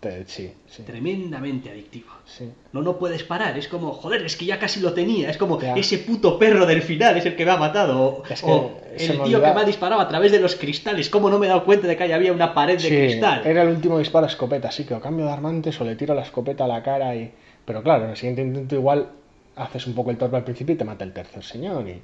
[0.06, 2.10] Te- sí, sí, Tremendamente adictivo.
[2.26, 2.48] sí.
[2.74, 5.60] No, no puedes parar, es como, joder, es que ya casi lo tenía, es como
[5.60, 5.74] Ya.
[5.76, 9.24] ese puto perro del final es el que me ha matado, Es que o el
[9.24, 11.66] tío que me ha disparado a través de los cristales, ¿cómo no me he dado
[11.66, 13.42] cuenta de que ahí había una pared de cristal?
[13.48, 16.14] era el último disparo a escopeta, así que o cambio de armantes o le tiro
[16.14, 17.32] la escopeta a la cara y...
[17.66, 19.10] Pero claro, en el siguiente intento igual
[19.56, 22.00] haces un poco el torpe al principio y te mata el tercer señor y...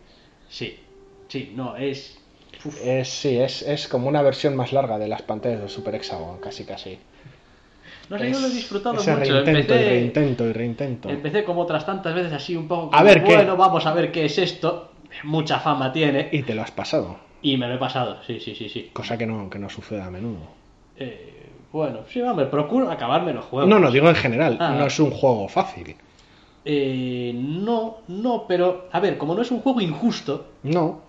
[0.50, 0.80] Sí,
[1.28, 1.76] sí, no.
[1.78, 2.18] Es,
[3.04, 6.64] sí, es, es como una versión más larga de las pantallas del Super Hexagon, casi
[6.64, 6.98] casi.
[8.10, 9.20] No sé, yo lo he disfrutado Ese mucho.
[9.34, 11.10] reintento y Empecé, reintento y reintento.
[11.10, 13.36] empecé como otras tantas veces así un poco A como, ver, ¿qué?
[13.36, 14.92] bueno, vamos a ver qué es esto.
[15.24, 16.30] Mucha fama tiene.
[16.32, 18.90] Y te lo has pasado, Y me lo he pasado, sí, sí, sí, sí.
[18.94, 20.40] cosa que no, que no sucede a menudo.
[20.98, 23.70] Eh, bueno, sí, hombre, procuro acabarme los juegos.
[23.70, 24.76] No, no, digo en general, Ah.
[24.78, 25.96] no es un juego fácil.
[26.64, 31.02] Eh, no, no, pero a ver, como no es un juego injusto, No,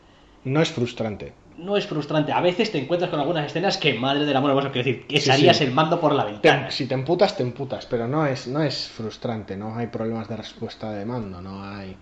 [0.44, 1.32] no es frustrante.
[1.62, 2.32] No es frustrante.
[2.32, 5.20] A veces te encuentras con algunas escenas que, madre del amor hermoso, quiero decir, que
[5.20, 5.64] Sí, sí.
[5.64, 6.70] el mando por la Te- ventana.
[6.70, 10.36] si te emputas, te emputas, pero no es, no es frustrante, no hay problemas de
[10.36, 11.96] respuesta de mando, no hay...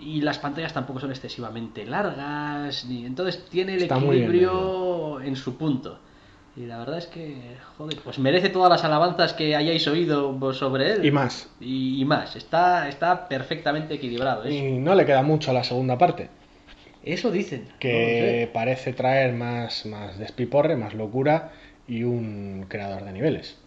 [0.00, 5.56] Y las pantallas tampoco son excesivamente largas, ni entonces tiene el Está equilibrio en su
[5.56, 5.98] punto.
[6.56, 10.92] Y la verdad es que, joder, pues merece todas las alabanzas que hayáis oído sobre
[10.94, 11.04] él.
[11.04, 11.48] Y más.
[11.60, 12.34] Y, y más.
[12.36, 14.44] Está, está perfectamente equilibrado.
[14.44, 14.54] ¿eh?
[14.54, 16.28] Y no le queda mucho a la segunda parte,
[17.04, 17.68] Eso dicen.
[17.78, 21.52] que no parece traer más, más despiporre, más locura
[21.88, 23.58] y un creador de niveles.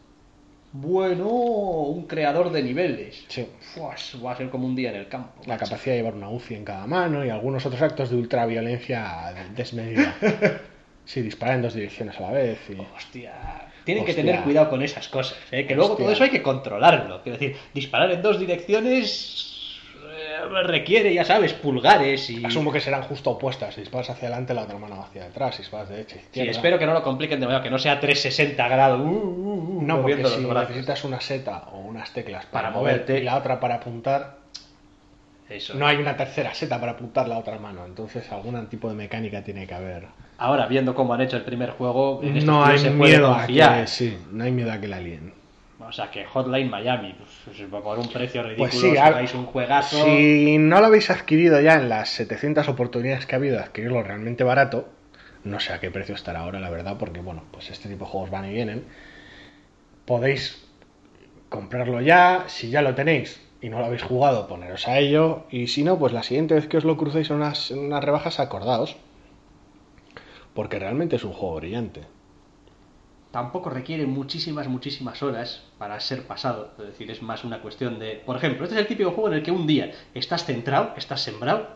[0.71, 3.23] Bueno, un creador de niveles.
[3.29, 3.47] Sí.
[3.59, 5.41] Fuas, va a ser como un día en el campo.
[5.45, 5.65] La macho.
[5.65, 10.15] capacidad de llevar una UCI en cada mano y algunos otros actos de ultraviolencia desmedida.
[11.05, 12.59] Sí, disparar en dos direcciones a la vez.
[12.67, 12.77] Y...
[12.95, 13.31] Hostia.
[13.83, 15.67] Tienen que tener cuidado con esas cosas, ¿eh?
[15.67, 17.21] que luego todo eso hay que controlarlo.
[17.21, 19.54] Quiero decir, disparar en dos direcciones
[20.67, 22.43] requiere, ya sabes, pulgares y...
[22.45, 23.73] Asumo que serán justo opuestas.
[23.75, 25.55] Si disparas hacia adelante, la otra mano va hacia atrás.
[25.55, 26.51] Si disparas de derecha a Sí, izquierda.
[26.51, 28.99] espero que no lo compliquen demasiado, que no sea 360 grados.
[28.99, 30.69] uh, uh, uh, No, porque si brazos.
[30.69, 34.37] necesitas una seta o unas teclas para, Para moverte y la otra para apuntar,
[35.49, 35.73] Eso.
[35.75, 37.85] no hay una tercera seta para apuntar la otra mano.
[37.85, 40.07] Entonces, algún tipo de mecánica tiene que haber.
[40.37, 43.33] Ahora, viendo cómo han hecho el primer juego, en este No hay se puede miedo
[43.33, 45.33] a que, sí, no hay miedo a que la líen.
[45.79, 49.45] O sea, que Hotline Miami, pues, pues, por un precio ridículo, Pues sí, hagáis un
[49.45, 50.03] juegazo.
[50.05, 54.01] Si no lo habéis adquirido ya en las 700 oportunidades que ha habido de adquirirlo
[54.01, 54.87] realmente barato,
[55.43, 58.11] no sé a qué precio estará ahora, la verdad, porque bueno, pues este tipo de
[58.11, 58.85] juegos van y vienen.
[60.05, 60.65] Podéis
[61.49, 65.67] comprarlo ya, si ya lo tenéis y no lo habéis jugado, poneros a ello, y
[65.67, 68.39] si no, pues la siguiente vez que os lo crucéis en unas, en unas rebajas,
[68.39, 68.95] acordaos,
[70.53, 72.01] porque realmente es un juego brillante.
[73.35, 76.69] Tampoco requiere muchísimas, muchísimas horas para ser pasado.
[76.79, 78.23] Es decir, es más una cuestión de...
[78.25, 81.19] Por ejemplo, este es el típico juego en el que un día estás centrado, estás
[81.19, 81.67] sembrado,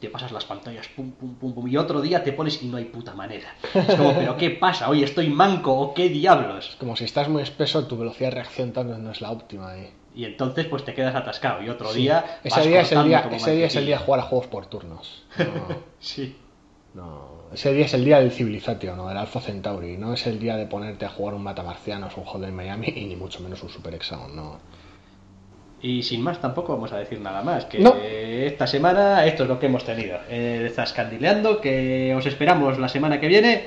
[0.00, 2.76] te pasas las pantallas, pum, pum, pum, pum, y otro día te pones y no
[2.76, 3.54] hay puta manera.
[3.72, 4.90] Es como, ¿pero qué pasa?
[4.90, 6.76] Oye, ¿estoy manco o qué diablos?
[6.78, 9.72] Como si estás muy espeso, tu velocidad de reacción tal vez no es la óptima.
[9.78, 9.94] Y...
[10.14, 12.00] Y entonces pues te quedas atascado y otro Sí.
[12.02, 12.38] día...
[12.44, 15.24] ese día es el día, ese día es el día jugar a juegos por turnos.
[15.38, 15.78] No.
[16.00, 16.36] Sí.
[16.94, 20.38] No, ese día es el día del Civilization o del Alpha Centauri, no es el
[20.38, 23.62] día de ponerte a jugar un Matamarcianos, un juego de Miami y ni mucho menos
[23.62, 24.58] un Super Hexagon, no.
[25.80, 27.94] Y sin más tampoco vamos a decir nada más, que No.
[27.96, 30.18] esta semana esto es lo que hemos tenido.
[30.28, 33.64] Eh, Zascandileando, que os esperamos la semana que viene,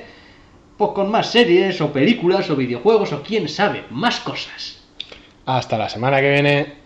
[0.78, 4.82] pues con más series o películas o videojuegos o quién sabe, más cosas.
[5.44, 6.85] Hasta la semana que viene.